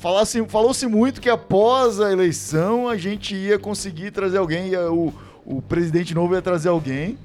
Falasse- 0.00 0.42
Falou-se 0.48 0.86
muito 0.86 1.20
que 1.20 1.28
após 1.28 2.00
a 2.00 2.10
eleição 2.10 2.88
a 2.88 2.96
gente 2.96 3.34
ia 3.34 3.58
conseguir 3.58 4.10
trazer 4.10 4.38
alguém, 4.38 4.68
ia- 4.68 4.90
o, 4.90 5.12
o 5.44 5.60
presidente 5.60 6.14
novo 6.14 6.34
ia 6.34 6.40
trazer 6.40 6.68
alguém. 6.70 7.18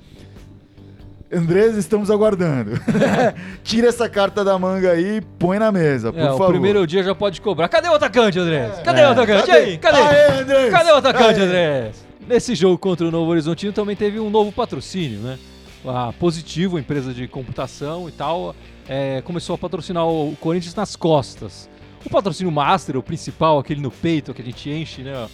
Andrés, 1.33 1.77
estamos 1.77 2.11
aguardando. 2.11 2.71
Tira 3.63 3.87
essa 3.87 4.09
carta 4.09 4.43
da 4.43 4.59
manga 4.59 4.91
aí 4.91 5.17
e 5.17 5.21
põe 5.21 5.59
na 5.59 5.71
mesa, 5.71 6.11
por 6.11 6.19
É, 6.19 6.25
favor. 6.25 6.47
o 6.47 6.51
primeiro 6.51 6.85
dia 6.85 7.01
já 7.03 7.15
pode 7.15 7.39
cobrar. 7.39 7.69
Cadê 7.69 7.87
o 7.87 7.93
atacante, 7.93 8.37
André? 8.37 8.69
Cadê 8.83 8.99
É. 8.99 9.07
o 9.07 9.11
atacante? 9.11 9.49
E 9.49 9.53
aí? 9.53 9.77
Cadê? 9.77 10.01
Aê, 10.01 10.41
Andrés! 10.41 10.71
Cadê 10.73 10.91
o 10.91 10.95
atacante, 10.95 11.39
Aê! 11.39 11.45
André? 11.45 11.91
Nesse 12.27 12.55
jogo 12.55 12.77
contra 12.77 13.07
o 13.07 13.11
Novo 13.11 13.31
Horizontino 13.31 13.73
também 13.73 13.95
teve 13.95 14.19
um 14.19 14.29
novo 14.29 14.51
patrocínio, 14.51 15.19
né? 15.19 15.39
A 15.85 16.13
Positivo, 16.13 16.77
empresa 16.77 17.13
de 17.13 17.27
computação 17.27 18.07
e 18.07 18.11
tal, 18.11 18.55
é, 18.87 19.21
começou 19.21 19.55
a 19.55 19.57
patrocinar 19.57 20.07
o 20.07 20.35
Corinthians 20.39 20.75
nas 20.75 20.95
costas. 20.95 21.69
O 22.05 22.09
patrocínio 22.09 22.51
master, 22.51 22.97
o 22.97 23.03
principal, 23.03 23.57
aquele 23.57 23.81
no 23.81 23.89
peito 23.89 24.33
que 24.33 24.41
a 24.41 24.45
gente 24.45 24.69
enche, 24.69 25.01
né? 25.01 25.27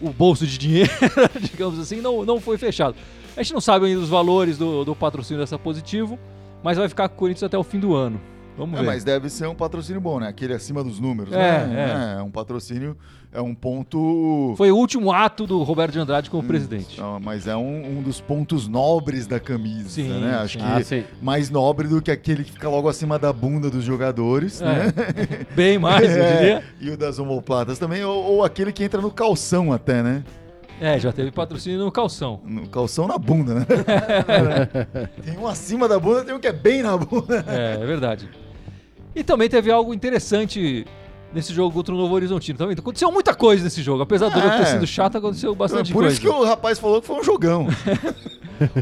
O 0.00 0.10
bolso 0.10 0.46
de 0.46 0.58
dinheiro, 0.58 0.90
digamos 1.40 1.78
assim, 1.78 2.00
não, 2.00 2.24
não 2.24 2.40
foi 2.40 2.56
fechado. 2.58 2.96
A 3.36 3.42
gente 3.42 3.52
não 3.52 3.60
sabe 3.60 3.86
ainda 3.86 4.00
os 4.00 4.08
valores 4.08 4.56
do, 4.56 4.84
do 4.84 4.96
patrocínio 4.96 5.42
dessa 5.42 5.58
Positivo, 5.58 6.18
mas 6.62 6.78
vai 6.78 6.88
ficar 6.88 7.08
com 7.08 7.14
o 7.14 7.18
Corinthians 7.18 7.42
até 7.42 7.58
o 7.58 7.62
fim 7.62 7.78
do 7.78 7.94
ano. 7.94 8.20
Vamos 8.56 8.78
É, 8.78 8.82
ver. 8.82 8.86
mas 8.86 9.02
deve 9.04 9.28
ser 9.28 9.48
um 9.48 9.54
patrocínio 9.54 10.00
bom, 10.00 10.20
né? 10.20 10.28
Aquele 10.28 10.54
acima 10.54 10.82
dos 10.84 11.00
números, 11.00 11.32
É, 11.32 11.66
né? 11.66 12.16
É, 12.18 12.22
um 12.22 12.30
patrocínio, 12.30 12.96
é 13.32 13.40
um 13.40 13.54
ponto... 13.54 14.54
Foi 14.56 14.70
o 14.70 14.76
último 14.76 15.10
ato 15.12 15.46
do 15.46 15.62
Roberto 15.64 15.92
de 15.92 15.98
Andrade 15.98 16.30
como 16.30 16.42
presidente. 16.44 17.00
Não, 17.00 17.18
mas 17.18 17.48
é 17.48 17.56
um, 17.56 17.98
um 17.98 18.02
dos 18.02 18.20
pontos 18.20 18.68
nobres 18.68 19.26
da 19.26 19.40
camisa, 19.40 19.88
Sim, 19.88 20.20
né? 20.20 20.36
Acho 20.36 20.58
sim. 20.84 21.02
que 21.02 21.06
Ah, 21.08 21.14
mais 21.20 21.50
nobre 21.50 21.88
do 21.88 22.00
que 22.00 22.10
aquele 22.12 22.44
que 22.44 22.52
fica 22.52 22.68
logo 22.68 22.88
acima 22.88 23.18
da 23.18 23.32
bunda 23.32 23.68
dos 23.68 23.82
jogadores, 23.84 24.60
né? 24.60 24.92
É. 24.96 25.44
Bem 25.54 25.78
mais, 25.78 26.16
eu 26.16 26.22
É, 26.22 26.36
diria. 26.36 26.64
E 26.80 26.90
o 26.90 26.96
das 26.96 27.18
omoplatas 27.18 27.78
também, 27.78 28.04
ou, 28.04 28.14
ou 28.24 28.44
aquele 28.44 28.72
que 28.72 28.84
entra 28.84 29.00
no 29.00 29.10
calção 29.10 29.72
até, 29.72 30.00
né? 30.02 30.22
É, 30.80 30.98
já 30.98 31.12
teve 31.12 31.30
patrocínio 31.30 31.78
no 31.78 31.90
calção. 31.90 32.40
No 32.44 32.68
calção 32.68 33.06
na 33.06 33.16
bunda, 33.16 33.54
né? 33.54 33.66
tem 35.24 35.38
um 35.38 35.46
acima 35.46 35.86
da 35.88 35.98
bunda, 35.98 36.24
tem 36.24 36.34
um 36.34 36.40
que 36.40 36.48
é 36.48 36.52
bem 36.52 36.82
na 36.82 36.96
bunda. 36.96 37.44
É, 37.48 37.74
é 37.80 37.86
verdade. 37.86 38.28
E 39.14 39.22
também 39.22 39.48
teve 39.48 39.70
algo 39.70 39.94
interessante 39.94 40.84
nesse 41.32 41.52
jogo 41.52 41.74
contra 41.74 41.94
o 41.94 41.98
Novo 41.98 42.14
Horizontino. 42.14 42.58
Também 42.58 42.76
aconteceu 42.78 43.10
muita 43.10 43.34
coisa 43.34 43.64
nesse 43.64 43.82
jogo. 43.82 44.02
Apesar 44.02 44.28
do 44.28 44.40
jogo 44.40 44.50
ter 44.56 44.62
É. 44.62 44.66
sido 44.66 44.86
chato, 44.86 45.18
aconteceu 45.18 45.54
bastante 45.54 45.92
Por 45.92 46.00
coisa. 46.00 46.12
isso 46.12 46.20
que 46.20 46.28
o 46.28 46.44
rapaz 46.44 46.78
falou 46.78 47.00
que 47.00 47.06
foi 47.06 47.16
um 47.18 47.24
jogão. 47.24 47.66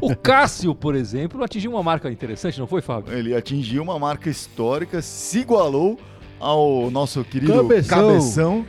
O 0.02 0.14
Cássio, 0.14 0.74
por 0.74 0.94
exemplo, 0.94 1.42
atingiu 1.42 1.70
uma 1.70 1.82
marca 1.82 2.10
interessante, 2.10 2.60
não 2.60 2.66
foi, 2.66 2.82
Fábio? 2.82 3.10
Ele 3.16 3.34
atingiu 3.34 3.82
uma 3.82 3.98
marca 3.98 4.28
histórica, 4.28 5.00
se 5.00 5.38
igualou 5.38 5.98
ao 6.38 6.90
nosso 6.90 7.24
querido 7.24 7.54
Cabeção. 7.54 7.98
Cabeção, 8.08 8.66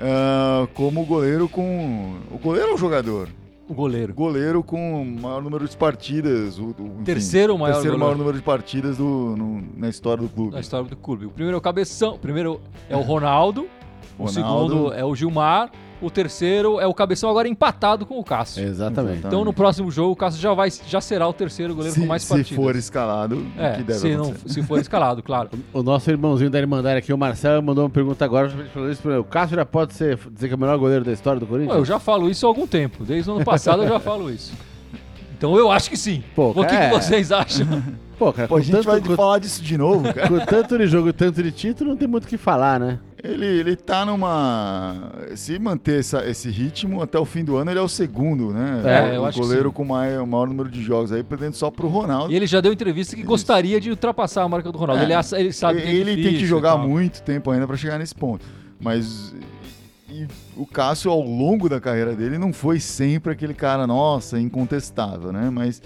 ah, 0.00 0.66
como 0.74 1.04
goleiro 1.04 1.48
com. 1.48 2.16
O 2.32 2.38
goleiro 2.38 2.70
ou 2.70 2.74
o 2.74 2.78
jogador? 2.78 3.28
O 3.70 3.74
goleiro. 3.74 4.12
Goleiro 4.12 4.64
com 4.64 5.00
o 5.02 5.04
maior 5.06 5.40
número 5.40 5.68
de 5.68 5.76
partidas. 5.76 6.58
O, 6.58 6.64
o- 6.64 6.70
enfim, 6.94 7.04
Terceiro 7.04 7.56
maior 7.56 7.74
terceiro 7.74 7.96
goleiro. 7.96 7.98
maior 8.00 8.18
número 8.18 8.36
de 8.36 8.42
partidas 8.42 8.96
do, 8.96 9.04
no- 9.36 9.62
na 9.76 9.88
história 9.88 10.20
do 10.24 10.28
clube. 10.28 10.54
Na 10.54 10.60
história 10.60 10.88
do 10.88 10.96
clube. 10.96 11.26
O 11.26 11.30
primeiro 11.30 11.54
é 11.54 11.58
o 11.58 11.60
Cabeção, 11.60 12.14
o 12.14 12.18
primeiro 12.18 12.60
é 12.88 12.96
o 12.96 13.00
Ronaldo, 13.00 13.68
o 14.18 14.24
Ronaldo. 14.26 14.32
segundo 14.32 14.92
é 14.92 15.04
o 15.04 15.14
Gilmar, 15.14 15.70
o 16.00 16.10
terceiro 16.10 16.80
é 16.80 16.86
o 16.86 16.94
Cabeção, 16.94 17.28
agora 17.30 17.48
empatado 17.48 18.06
com 18.06 18.18
o 18.18 18.24
Cássio. 18.24 18.64
Exatamente. 18.64 19.26
Então 19.26 19.44
no 19.44 19.52
próximo 19.52 19.90
jogo 19.90 20.12
o 20.12 20.16
Cássio 20.16 20.40
já, 20.40 20.52
vai, 20.54 20.70
já 20.86 21.00
será 21.00 21.28
o 21.28 21.32
terceiro 21.32 21.74
goleiro 21.74 21.94
se, 21.94 22.00
com 22.00 22.06
mais 22.06 22.22
se 22.22 22.28
partidas. 22.28 22.64
for 22.64 22.76
escalado, 22.76 23.46
é, 23.56 23.72
que 23.76 23.82
deve 23.82 23.98
se, 23.98 24.16
não, 24.16 24.34
se 24.46 24.62
for 24.62 24.78
escalado, 24.80 25.22
claro. 25.22 25.50
O 25.72 25.82
nosso 25.82 26.10
irmãozinho 26.10 26.50
da 26.50 26.58
Irmandade 26.58 26.98
aqui, 26.98 27.12
o 27.12 27.18
Marcelo, 27.18 27.62
mandou 27.62 27.84
uma 27.84 27.90
pergunta 27.90 28.24
agora. 28.24 28.50
O 29.18 29.24
Cássio 29.24 29.56
já 29.56 29.64
pode 29.64 29.94
ser, 29.94 30.18
dizer 30.30 30.48
que 30.48 30.54
é 30.54 30.56
o 30.56 30.60
melhor 30.60 30.78
goleiro 30.78 31.04
da 31.04 31.12
história 31.12 31.38
do 31.38 31.46
Pô, 31.46 31.52
Corinthians? 31.52 31.78
eu 31.78 31.84
já 31.84 31.98
falo 31.98 32.30
isso 32.30 32.46
há 32.46 32.48
algum 32.48 32.66
tempo. 32.66 33.04
Desde 33.04 33.30
o 33.30 33.34
ano 33.34 33.44
passado 33.44 33.82
eu 33.82 33.88
já 33.88 34.00
falo 34.00 34.30
isso. 34.30 34.52
Então 35.36 35.56
eu 35.56 35.70
acho 35.70 35.88
que 35.88 35.96
sim. 35.96 36.22
Pô, 36.34 36.50
o 36.50 36.66
que, 36.66 36.74
é. 36.74 36.90
que 36.90 36.94
vocês 36.94 37.32
acham? 37.32 37.66
Pô, 38.18 38.30
cara, 38.30 38.46
Pô, 38.46 38.56
a 38.56 38.60
gente 38.60 38.72
tanto, 38.72 38.84
vai 38.84 39.00
com, 39.00 39.16
falar 39.16 39.38
disso 39.38 39.62
de 39.62 39.78
novo, 39.78 40.12
cara. 40.12 40.28
com 40.28 40.38
tanto 40.40 40.76
de 40.76 40.86
jogo 40.86 41.08
e 41.08 41.12
tanto 41.14 41.42
de 41.42 41.50
título, 41.50 41.88
não 41.88 41.96
tem 41.96 42.06
muito 42.06 42.24
o 42.24 42.28
que 42.28 42.36
falar, 42.36 42.78
né? 42.78 42.98
Ele, 43.22 43.44
ele 43.46 43.76
tá 43.76 44.04
numa. 44.06 45.12
Se 45.34 45.58
manter 45.58 46.00
essa- 46.00 46.24
esse 46.26 46.48
ritmo 46.50 47.02
até 47.02 47.18
o 47.18 47.24
fim 47.24 47.44
do 47.44 47.56
ano, 47.56 47.70
ele 47.70 47.78
é 47.78 47.82
o 47.82 47.88
segundo, 47.88 48.50
né? 48.52 48.82
É, 48.84 49.16
eu 49.16 49.22
o 49.22 49.24
acho 49.26 49.38
que 49.38 49.44
goleiro 49.46 49.70
com 49.72 49.84
mai- 49.84 50.16
o 50.18 50.26
maior 50.26 50.46
número 50.48 50.70
de 50.70 50.82
jogos 50.82 51.12
aí, 51.12 51.22
perdendo 51.22 51.54
só 51.54 51.70
pro 51.70 51.86
Ronaldo. 51.88 52.32
E 52.32 52.36
ele 52.36 52.46
já 52.46 52.60
deu 52.60 52.72
entrevista 52.72 53.14
que 53.14 53.22
gostaria 53.22 53.80
de 53.80 53.90
ultrapassar 53.90 54.42
a 54.42 54.48
marca 54.48 54.72
do 54.72 54.78
Ronaldo. 54.78 55.02
É. 55.02 55.04
ele, 55.04 55.14
ele 55.36 55.52
sabe 55.52 55.82
que 55.82 55.88
é 55.88 55.92
ele 55.92 56.14
tem 56.14 56.16
que 56.16 56.22
difícil 56.30 56.46
jogar 56.48 56.76
muito 56.78 57.22
tempo 57.22 57.50
ainda 57.50 57.66
pra 57.66 57.76
chegar 57.76 57.98
nesse 57.98 58.14
ponto. 58.14 58.44
Mas 58.80 59.34
e 60.08 60.26
o 60.56 60.66
Cássio, 60.66 61.10
ao 61.10 61.20
longo 61.20 61.68
da 61.68 61.78
carreira 61.80 62.14
dele, 62.16 62.38
não 62.38 62.52
foi 62.52 62.80
sempre 62.80 63.32
aquele 63.32 63.54
cara, 63.54 63.86
nossa, 63.86 64.40
incontestável, 64.40 65.30
né? 65.30 65.50
Mas 65.50 65.80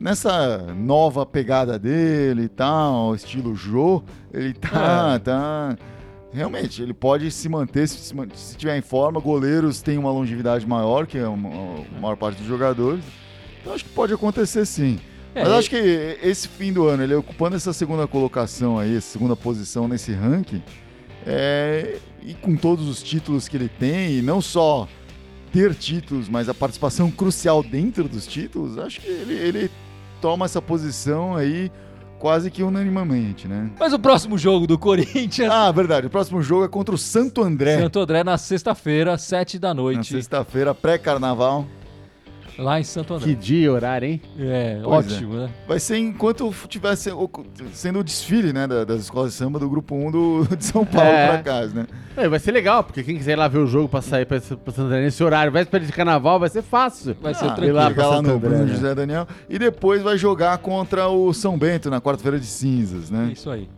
nessa 0.00 0.58
nova 0.74 1.26
pegada 1.26 1.78
dele 1.78 2.44
e 2.44 2.48
tal, 2.48 3.14
estilo 3.14 3.54
Jô, 3.54 4.02
ele 4.32 4.54
tá, 4.54 5.12
É. 5.16 5.18
tá. 5.18 5.76
Realmente, 6.32 6.80
ele 6.80 6.94
pode 6.94 7.30
se 7.30 7.48
manter, 7.48 7.88
se, 7.88 8.14
se 8.34 8.56
tiver 8.56 8.78
em 8.78 8.82
forma. 8.82 9.20
Goleiros 9.20 9.82
têm 9.82 9.98
uma 9.98 10.12
longevidade 10.12 10.66
maior 10.66 11.06
que 11.06 11.18
a, 11.18 11.26
a 11.26 12.00
maior 12.00 12.16
parte 12.16 12.38
dos 12.38 12.46
jogadores. 12.46 13.02
Então 13.60 13.74
acho 13.74 13.84
que 13.84 13.90
pode 13.90 14.12
acontecer 14.12 14.64
sim. 14.64 14.98
É, 15.34 15.42
Mas 15.42 15.52
acho 15.52 15.70
que 15.70 15.76
esse 16.22 16.48
fim 16.48 16.72
do 16.72 16.86
ano, 16.88 17.02
ele 17.02 17.14
ocupando 17.14 17.56
essa 17.56 17.72
segunda 17.72 18.06
colocação 18.06 18.78
aí, 18.78 18.96
essa 18.96 19.12
segunda 19.12 19.36
posição 19.36 19.86
nesse 19.86 20.12
ranking, 20.12 20.62
é, 21.26 21.98
e 22.22 22.34
com 22.34 22.56
todos 22.56 22.88
os 22.88 23.02
títulos 23.02 23.48
que 23.48 23.56
ele 23.56 23.68
tem, 23.68 24.18
e 24.18 24.22
não 24.22 24.40
só 24.40 24.88
ter 25.52 25.74
títulos, 25.74 26.28
mas 26.28 26.48
a 26.48 26.54
participação 26.54 27.10
crucial 27.10 27.62
dentro 27.62 28.08
dos 28.08 28.26
títulos, 28.26 28.78
acho 28.78 29.00
que 29.00 29.06
ele, 29.06 29.34
ele 29.34 29.70
toma 30.20 30.46
essa 30.46 30.60
posição 30.60 31.36
aí 31.36 31.70
quase 32.20 32.50
que 32.50 32.62
unanimamente, 32.62 33.48
né? 33.48 33.70
Mas 33.80 33.92
o 33.94 33.98
próximo 33.98 34.36
jogo 34.38 34.66
do 34.66 34.78
Corinthians, 34.78 35.50
Ah, 35.50 35.72
verdade, 35.72 36.06
o 36.06 36.10
próximo 36.10 36.40
jogo 36.42 36.64
é 36.64 36.68
contra 36.68 36.94
o 36.94 36.98
Santo 36.98 37.42
André, 37.42 37.78
Santo 37.78 37.98
André, 37.98 38.22
na 38.22 38.36
sexta-feira, 38.38 39.16
sete 39.18 39.58
da 39.58 39.68
na 39.68 39.74
noite, 39.74 40.12
sexta-feira, 40.12 40.74
pré-carnaval. 40.74 41.66
Lá 42.60 42.78
em 42.78 42.84
Santo 42.84 43.14
André. 43.14 43.26
Que 43.28 43.34
dia 43.34 43.64
e 43.64 43.68
horário, 43.68 44.06
hein? 44.08 44.20
É, 44.38 44.80
Pois 44.82 45.12
ótimo, 45.12 45.34
né? 45.34 45.50
Vai 45.66 45.80
ser 45.80 45.96
enquanto 45.98 46.54
tivesse 46.68 47.10
sendo 47.72 47.98
o 48.00 48.04
desfile, 48.04 48.52
né, 48.52 48.66
da- 48.66 48.84
das 48.84 49.00
escolas 49.00 49.30
de 49.32 49.36
samba 49.36 49.58
do 49.58 49.68
grupo 49.68 49.94
1 49.94 50.10
do, 50.10 50.48
de 50.56 50.64
São 50.64 50.84
Paulo 50.84 51.08
É. 51.08 51.28
pra 51.28 51.38
casa, 51.42 51.74
né? 51.74 51.86
É, 52.16 52.28
vai 52.28 52.38
ser 52.38 52.52
legal, 52.52 52.84
porque 52.84 53.02
quem 53.02 53.16
quiser 53.16 53.32
ir 53.32 53.36
lá 53.36 53.48
ver 53.48 53.58
o 53.58 53.66
jogo 53.66 53.88
pra 53.88 54.02
sair 54.02 54.26
pra, 54.26 54.38
pra 54.40 54.72
Santo 54.72 54.82
André 54.82 55.00
nesse 55.02 55.22
horário, 55.24 55.50
véspera 55.52 55.84
de 55.84 55.92
carnaval, 55.92 56.38
vai 56.38 56.48
ser 56.48 56.62
fácil. 56.62 57.16
Vai 57.20 57.34
ser 57.34 57.46
Ah, 57.46 57.50
tranquilo. 57.52 57.76
lá 57.76 57.90
pra 57.90 58.06
lá 58.08 58.22
no 58.22 58.30
André, 58.32 58.48
Bruno 58.48 58.64
né? 58.66 58.74
José 58.74 58.94
Daniel 58.94 59.26
e 59.48 59.58
depois 59.58 60.02
vai 60.02 60.18
jogar 60.18 60.58
contra 60.58 61.08
o 61.08 61.32
São 61.32 61.56
Bento 61.58 61.88
na 61.90 62.00
quarta-feira 62.00 62.38
de 62.38 62.46
cinzas, 62.46 63.10
É 63.10 63.14
né? 63.14 63.30
Isso 63.32 63.48
aí. 63.50 63.68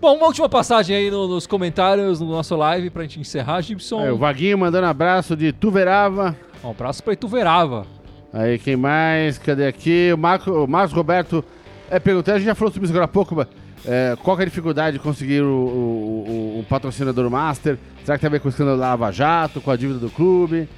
Bom, 0.00 0.16
uma 0.16 0.26
última 0.28 0.48
passagem 0.48 0.96
aí 0.96 1.10
no- 1.10 1.28
nos 1.28 1.46
comentários 1.46 2.20
no 2.20 2.26
nosso 2.30 2.56
live 2.56 2.88
pra 2.88 3.02
gente 3.02 3.20
encerrar, 3.20 3.60
Gibson. 3.60 4.00
É, 4.00 4.10
o 4.10 4.16
Vaguinho 4.16 4.56
mandando 4.56 4.86
abraço 4.86 5.36
de 5.36 5.52
Tuverava. 5.52 6.34
Um 6.64 6.70
abraço 6.70 7.02
pra 7.04 7.12
Ituverava. 7.12 7.84
Aí, 8.32 8.58
quem 8.58 8.76
mais? 8.76 9.38
Cadê 9.38 9.66
aqui? 9.66 10.10
O, 10.14 10.18
Marco, 10.18 10.50
o 10.50 10.66
Marcos 10.68 10.92
Roberto 10.94 11.44
é, 11.90 11.98
perguntou, 11.98 12.32
a 12.34 12.38
gente 12.38 12.46
já 12.46 12.54
falou 12.54 12.72
sobre 12.72 12.84
isso 12.86 12.92
agora 12.92 13.06
há 13.06 13.08
pouco, 13.08 13.34
mas, 13.34 13.48
é, 13.84 14.16
qual 14.22 14.36
que 14.36 14.42
é 14.42 14.46
a 14.46 14.48
dificuldade 14.48 14.96
de 14.98 15.02
conseguir 15.02 15.42
o, 15.42 15.46
o- 15.48 16.54
o- 16.56 16.60
o 16.60 16.64
patrocinador 16.68 17.28
master? 17.28 17.76
Será 18.04 18.16
que 18.16 18.20
tem 18.20 18.28
a 18.28 18.30
ver 18.30 18.40
com 18.40 18.48
o 18.48 18.50
escândalo 18.50 18.78
da 18.78 18.86
Lava 18.90 19.10
Jato, 19.10 19.60
com 19.60 19.70
a 19.70 19.76
dívida 19.76 19.98
do 19.98 20.10
clube? 20.10 20.68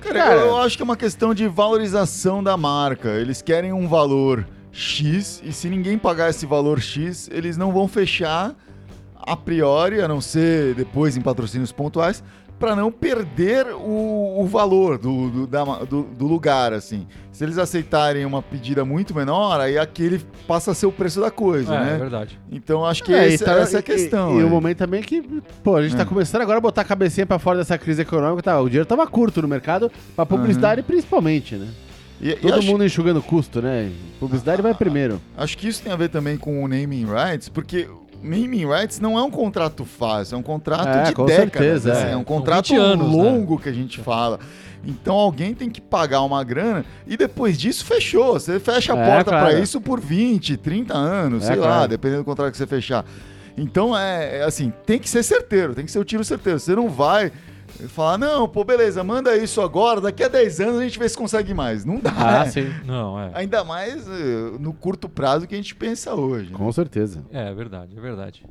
Cara, 0.00 0.14
Cara. 0.18 0.34
eu 0.36 0.56
acho 0.58 0.76
que 0.76 0.82
é 0.82 0.84
uma 0.84 0.96
questão 0.96 1.32
de 1.34 1.46
valorização 1.48 2.42
da 2.42 2.56
marca. 2.56 3.08
Eles 3.10 3.40
querem 3.42 3.72
um 3.72 3.86
valor 3.88 4.46
X 4.72 5.42
e 5.44 5.52
se 5.52 5.68
ninguém 5.68 5.98
pagar 5.98 6.30
esse 6.30 6.46
valor 6.46 6.80
X, 6.80 7.28
eles 7.32 7.56
não 7.56 7.72
vão 7.72 7.86
fechar 7.88 8.54
a 9.14 9.36
priori, 9.36 10.00
a 10.00 10.08
não 10.08 10.20
ser 10.20 10.74
depois 10.74 11.16
em 11.16 11.20
patrocínios 11.20 11.70
pontuais, 11.70 12.22
para 12.62 12.76
não 12.76 12.92
perder 12.92 13.66
o, 13.74 14.40
o 14.40 14.46
valor 14.46 14.96
do, 14.96 15.28
do, 15.28 15.46
da 15.48 15.64
do- 15.64 16.04
do 16.04 16.26
lugar, 16.28 16.72
assim. 16.72 17.08
Se 17.32 17.42
eles 17.42 17.58
aceitarem 17.58 18.24
uma 18.24 18.40
pedida 18.40 18.84
muito 18.84 19.12
menor, 19.12 19.58
aí 19.60 19.76
aquele 19.76 20.20
passa 20.46 20.70
a 20.70 20.74
ser 20.74 20.86
o 20.86 20.92
preço 20.92 21.20
da 21.20 21.28
coisa, 21.28 21.74
É, 21.74 21.76
é 21.76 21.80
né? 21.80 21.96
verdade. 21.98 22.38
Então 22.52 22.84
acho 22.86 23.02
que 23.02 23.12
É, 23.12 23.26
esse- 23.26 23.42
e 23.42 23.46
tá- 23.46 23.54
essa 23.58 23.76
é 23.76 23.78
a 23.78 23.80
e- 23.80 23.82
questão. 23.82 24.34
E, 24.36 24.38
e 24.38 24.42
é. 24.42 24.44
o 24.44 24.48
momento 24.48 24.78
também 24.78 25.00
é 25.00 25.02
que, 25.02 25.20
pô, 25.64 25.74
a 25.74 25.82
gente 25.82 25.96
tá 25.96 26.02
É. 26.02 26.06
começando 26.06 26.42
agora 26.42 26.58
a 26.58 26.60
botar 26.60 26.82
a 26.82 26.84
cabecinha 26.84 27.26
pra 27.26 27.40
fora 27.40 27.58
dessa 27.58 27.76
crise 27.76 28.02
econômica. 28.02 28.42
Tá, 28.44 28.60
o 28.60 28.68
dinheiro 28.68 28.86
tava 28.86 29.04
curto 29.08 29.42
no 29.42 29.48
mercado, 29.48 29.90
pra 30.14 30.24
publicidade 30.24 30.82
principalmente, 30.82 31.56
né? 31.56 31.66
E- 32.20 32.30
e 32.30 32.34
Todo 32.36 32.54
acho- 32.60 32.66
mundo 32.68 32.84
enxugando 32.84 33.20
custo, 33.20 33.60
né? 33.60 33.90
Publicidade 34.20 34.62
vai 34.62 34.72
primeiro. 34.72 35.20
Acho 35.36 35.58
que 35.58 35.66
isso 35.66 35.82
tem 35.82 35.92
a 35.92 35.96
ver 35.96 36.10
também 36.10 36.36
com 36.36 36.62
o 36.62 36.68
naming 36.68 37.06
rights, 37.06 37.48
porque 37.48 37.88
naming 38.22 38.66
rights 38.66 39.00
não 39.00 39.18
é 39.18 39.22
um 39.22 39.30
contrato 39.30 39.84
fácil, 39.84 40.36
é 40.36 40.38
um 40.38 40.42
contrato 40.42 40.88
É, 40.88 41.02
de 41.04 41.12
com 41.12 41.24
décadas. 41.26 41.52
certeza, 41.52 41.92
assim, 41.92 42.06
é. 42.08 42.12
é. 42.12 42.16
um 42.16 42.24
contrato 42.24 42.68
20 42.68 42.76
anos, 42.78 43.06
né? 43.10 43.12
longo 43.22 43.58
que 43.58 43.68
a 43.68 43.72
gente 43.72 44.00
fala. 44.00 44.38
Então 44.84 45.14
alguém 45.14 45.54
tem 45.54 45.70
que 45.70 45.80
pagar 45.80 46.22
uma 46.22 46.42
grana 46.42 46.84
e 47.06 47.16
depois 47.16 47.56
disso 47.58 47.84
fechou. 47.84 48.32
Você 48.34 48.58
fecha 48.58 48.94
a 48.94 48.98
É, 48.98 49.06
porta 49.14 49.30
para 49.30 49.52
isso 49.60 49.80
por 49.80 50.00
20, 50.00 50.56
30 50.56 50.94
anos, 50.94 51.44
É, 51.44 51.46
sei 51.48 51.56
lá, 51.56 51.86
dependendo 51.86 52.22
do 52.22 52.24
contrato 52.24 52.50
que 52.50 52.56
você 52.58 52.66
fechar. 52.66 53.04
Então 53.56 53.96
é, 53.96 54.38
é 54.38 54.42
assim, 54.44 54.72
tem 54.86 54.98
que 54.98 55.08
ser 55.08 55.22
certeiro, 55.22 55.74
tem 55.74 55.84
que 55.84 55.92
ser 55.92 55.98
o 55.98 56.04
tiro 56.04 56.24
certeiro. 56.24 56.58
Você 56.58 56.74
não 56.74 56.88
vai 56.88 57.30
falar, 57.88 58.18
não, 58.18 58.48
pô, 58.48 58.64
beleza, 58.64 59.02
manda 59.04 59.36
isso 59.36 59.60
agora, 59.60 60.00
daqui 60.00 60.22
a 60.22 60.28
10 60.28 60.60
anos 60.60 60.78
a 60.80 60.82
gente 60.84 60.98
vê 60.98 61.08
se 61.08 61.16
consegue 61.16 61.52
mais. 61.54 61.84
Não 61.84 61.98
dá. 61.98 62.12
Ah, 62.16 62.44
né? 62.44 62.50
sim. 62.50 62.72
Não, 62.84 63.18
é. 63.20 63.30
Ainda 63.34 63.64
mais 63.64 64.06
eh, 64.06 64.56
no 64.58 64.72
curto 64.72 65.08
prazo 65.08 65.46
que 65.46 65.54
a 65.54 65.58
gente 65.58 65.74
pensa 65.74 66.14
hoje. 66.14 66.50
né? 66.50 66.56
Com 66.56 66.70
certeza. 66.72 67.24
É, 67.32 67.48
é 67.50 67.54
verdade, 67.54 67.96
é 67.96 68.00
verdade. 68.00 68.44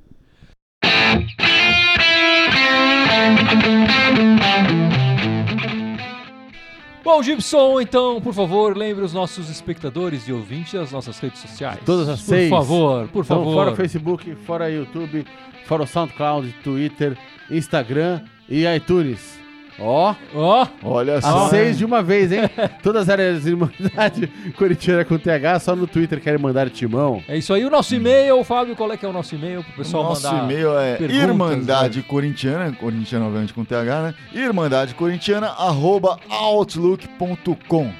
Bom, 7.04 7.24
Gibson, 7.24 7.82
então, 7.82 8.22
por 8.22 8.34
favor, 8.34 8.78
lembre 8.78 9.04
os 9.04 9.12
nossos 9.12 9.50
espectadores 9.50 10.28
e 10.28 10.34
ouvintes 10.34 10.74
das 10.74 10.92
nossas 10.92 11.18
redes 11.20 11.40
sociais. 11.40 11.80
Todas 11.84 12.08
as 12.08 12.20
por 12.22 12.28
seis. 12.28 12.50
favor, 12.50 13.08
por 13.08 13.26
Então, 13.26 13.38
favor. 13.38 13.54
fora 13.54 13.72
o 13.72 13.76
Facebook, 13.76 14.36
fora 14.46 14.66
o 14.66 14.70
YouTube, 14.70 15.26
fora 15.66 15.82
o 15.84 15.88
SoundCloud, 15.88 16.54
Twitter, 16.64 17.18
Instagram 17.50 18.22
e 18.50 18.66
iTunes. 18.66 19.40
Ó, 19.84 20.14
Ó, 20.36 20.68
Olha 20.84 21.20
só. 21.22 21.50
seis 21.50 21.76
de 21.76 21.84
uma 21.84 22.04
vez, 22.04 22.32
hein? 22.32 22.42
Todas 22.84 23.04
as 23.04 23.10
áreas 23.10 23.44
de 23.44 23.52
imunidade 23.52 24.28
corintiana 24.56 25.04
com 25.04 25.18
TH, 25.18 25.60
só 25.60 25.76
no 25.76 25.88
Twitter 25.88 26.22
querem 26.22 26.40
mandar 26.40 26.70
timão. 26.70 27.24
é 27.28 27.36
isso 27.38 27.52
aí. 27.52 27.66
O 27.66 27.70
nosso 27.70 27.96
e-mail, 27.96 28.44
Fábio, 28.44 28.76
qual 28.76 28.92
é 28.92 28.98
que 28.98 29.04
é 29.06 29.10
o 29.10 29.14
nosso 29.14 29.34
e-mail 29.34 29.64
pro 29.64 29.74
pessoal 29.74 30.04
o 30.04 30.10
nosso 30.10 30.28
mandar? 30.28 30.44
e-mail 30.44 30.78
é 30.78 31.00
né? 31.00 31.08
Irmandade 31.16 32.04
Corintiana, 32.04 32.72
Corintiana 32.74 33.26
obviamente 33.26 33.54
com 33.56 33.66
TH, 33.66 34.02
né? 34.04 34.14
Irmandade 34.34 34.94
Corintiana, 34.94 35.48
arroba 35.48 36.20
outlook.com. 36.30 37.92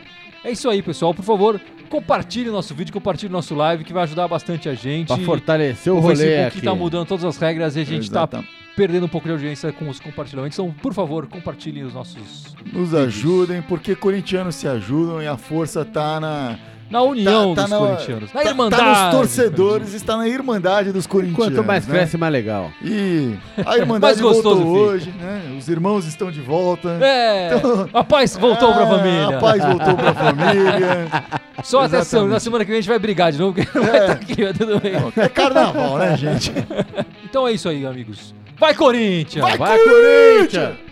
É 0.44 0.52
isso 0.52 0.70
aí, 0.70 0.82
pessoal. 0.84 1.14
Por 1.16 1.24
favor, 1.24 1.60
compartilhe 1.90 2.50
o 2.50 2.54
nosso 2.54 2.76
vídeo, 2.76 2.94
compartilhe 2.94 3.30
o 3.30 3.34
nosso 3.34 3.56
live, 3.56 3.84
que 3.84 3.94
vai 3.94 4.04
ajudar 4.04 4.28
bastante 4.28 4.70
a 4.70 4.74
gente. 4.76 5.08
Pra 5.08 5.18
fortalecer 5.18 5.92
o, 5.92 5.98
o 5.98 6.00
rolê 6.00 6.16
Facebook 6.16 6.58
aqui. 6.58 6.62
tá 6.66 6.76
mudando 6.76 7.08
todas 7.08 7.26
as 7.26 7.38
regras 7.38 7.76
e 7.76 7.80
a 7.80 7.84
gente 7.84 8.10
tá 8.12 8.20
Exata- 8.20 8.44
perdendo 8.76 9.06
um 9.06 9.10
pouco 9.10 9.28
de 9.28 9.34
audiência 9.34 9.72
com 9.72 9.90
os 9.90 10.00
compartilhamentos. 10.00 10.58
Então, 10.58 10.72
por 10.82 10.94
favor, 10.94 11.28
compartilhem 11.28 11.84
os 11.84 11.94
nossos. 11.94 12.56
Nos 12.72 12.94
ajudem, 12.94 13.62
porque 13.62 13.96
corintianos 13.96 14.56
se 14.56 14.68
ajudam 14.68 15.22
e 15.22 15.28
a 15.28 15.38
força 15.38 15.84
tá 15.86 16.20
na. 16.20 16.58
Na 16.90 17.02
união 17.04 17.56
tá, 17.56 17.62
tá 17.62 17.70
dos 17.70 17.72
na- 17.72 17.78
corintianos. 17.88 18.34
Na 18.34 18.42
tá- 18.44 18.50
irmandade. 18.50 18.84
Tá 18.84 19.06
nos 19.06 19.16
torcedores, 19.16 19.94
está 19.94 20.18
na 20.18 20.28
irmandade 20.28 20.92
dos 20.92 21.08
corintianos. 21.08 21.56
Quanto 21.56 21.66
mais 21.66 21.88
né? 21.88 21.94
cresce, 22.00 22.18
mais 22.18 22.34
legal. 22.34 22.70
E 22.84 23.34
a 23.66 23.78
irmandade 23.78 24.20
voltou 24.22 24.58
fica. 24.58 24.68
hoje, 24.68 25.12
né? 25.18 25.56
Os 25.58 25.70
irmãos 25.70 26.06
estão 26.06 26.30
de 26.30 26.42
volta. 26.42 26.98
É, 27.02 27.56
Então- 27.56 27.88
a 27.94 28.04
paz 28.04 28.36
voltou 28.36 28.74
pra 28.74 28.84
Ah, 28.84 28.88
família. 28.88 29.38
A 29.38 29.40
paz 29.40 29.64
voltou 29.64 29.96
pra 29.96 30.14
família. 30.16 31.08
Só 31.64 31.82
até 31.86 32.04
semana, 32.04 32.34
na 32.34 32.40
semana 32.42 32.66
que 32.66 32.72
vem 32.72 32.80
a 32.80 32.82
gente 32.82 32.90
vai 32.90 33.00
brigar 33.00 33.32
de 33.32 33.38
novo, 33.40 33.54
porque 33.54 33.78
não 33.80 33.86
vai 33.86 33.96
É. 33.98 34.02
estar 34.02 34.14
aqui, 34.14 34.44
mas 34.44 34.58
tudo 34.58 34.80
bem. 34.82 34.92
É 35.16 35.30
carnaval, 35.30 35.98
né, 35.98 36.18
gente? 36.18 36.52
Então 37.32 37.48
é 37.48 37.54
isso 37.54 37.70
aí, 37.70 37.86
amigos. 37.86 38.36
Vai, 38.62 38.76
Corinthians! 38.76 39.42
Vai, 39.44 39.58
Vai, 39.58 39.78
Corinthians! 39.80 40.52
Corinthians! 40.54 40.91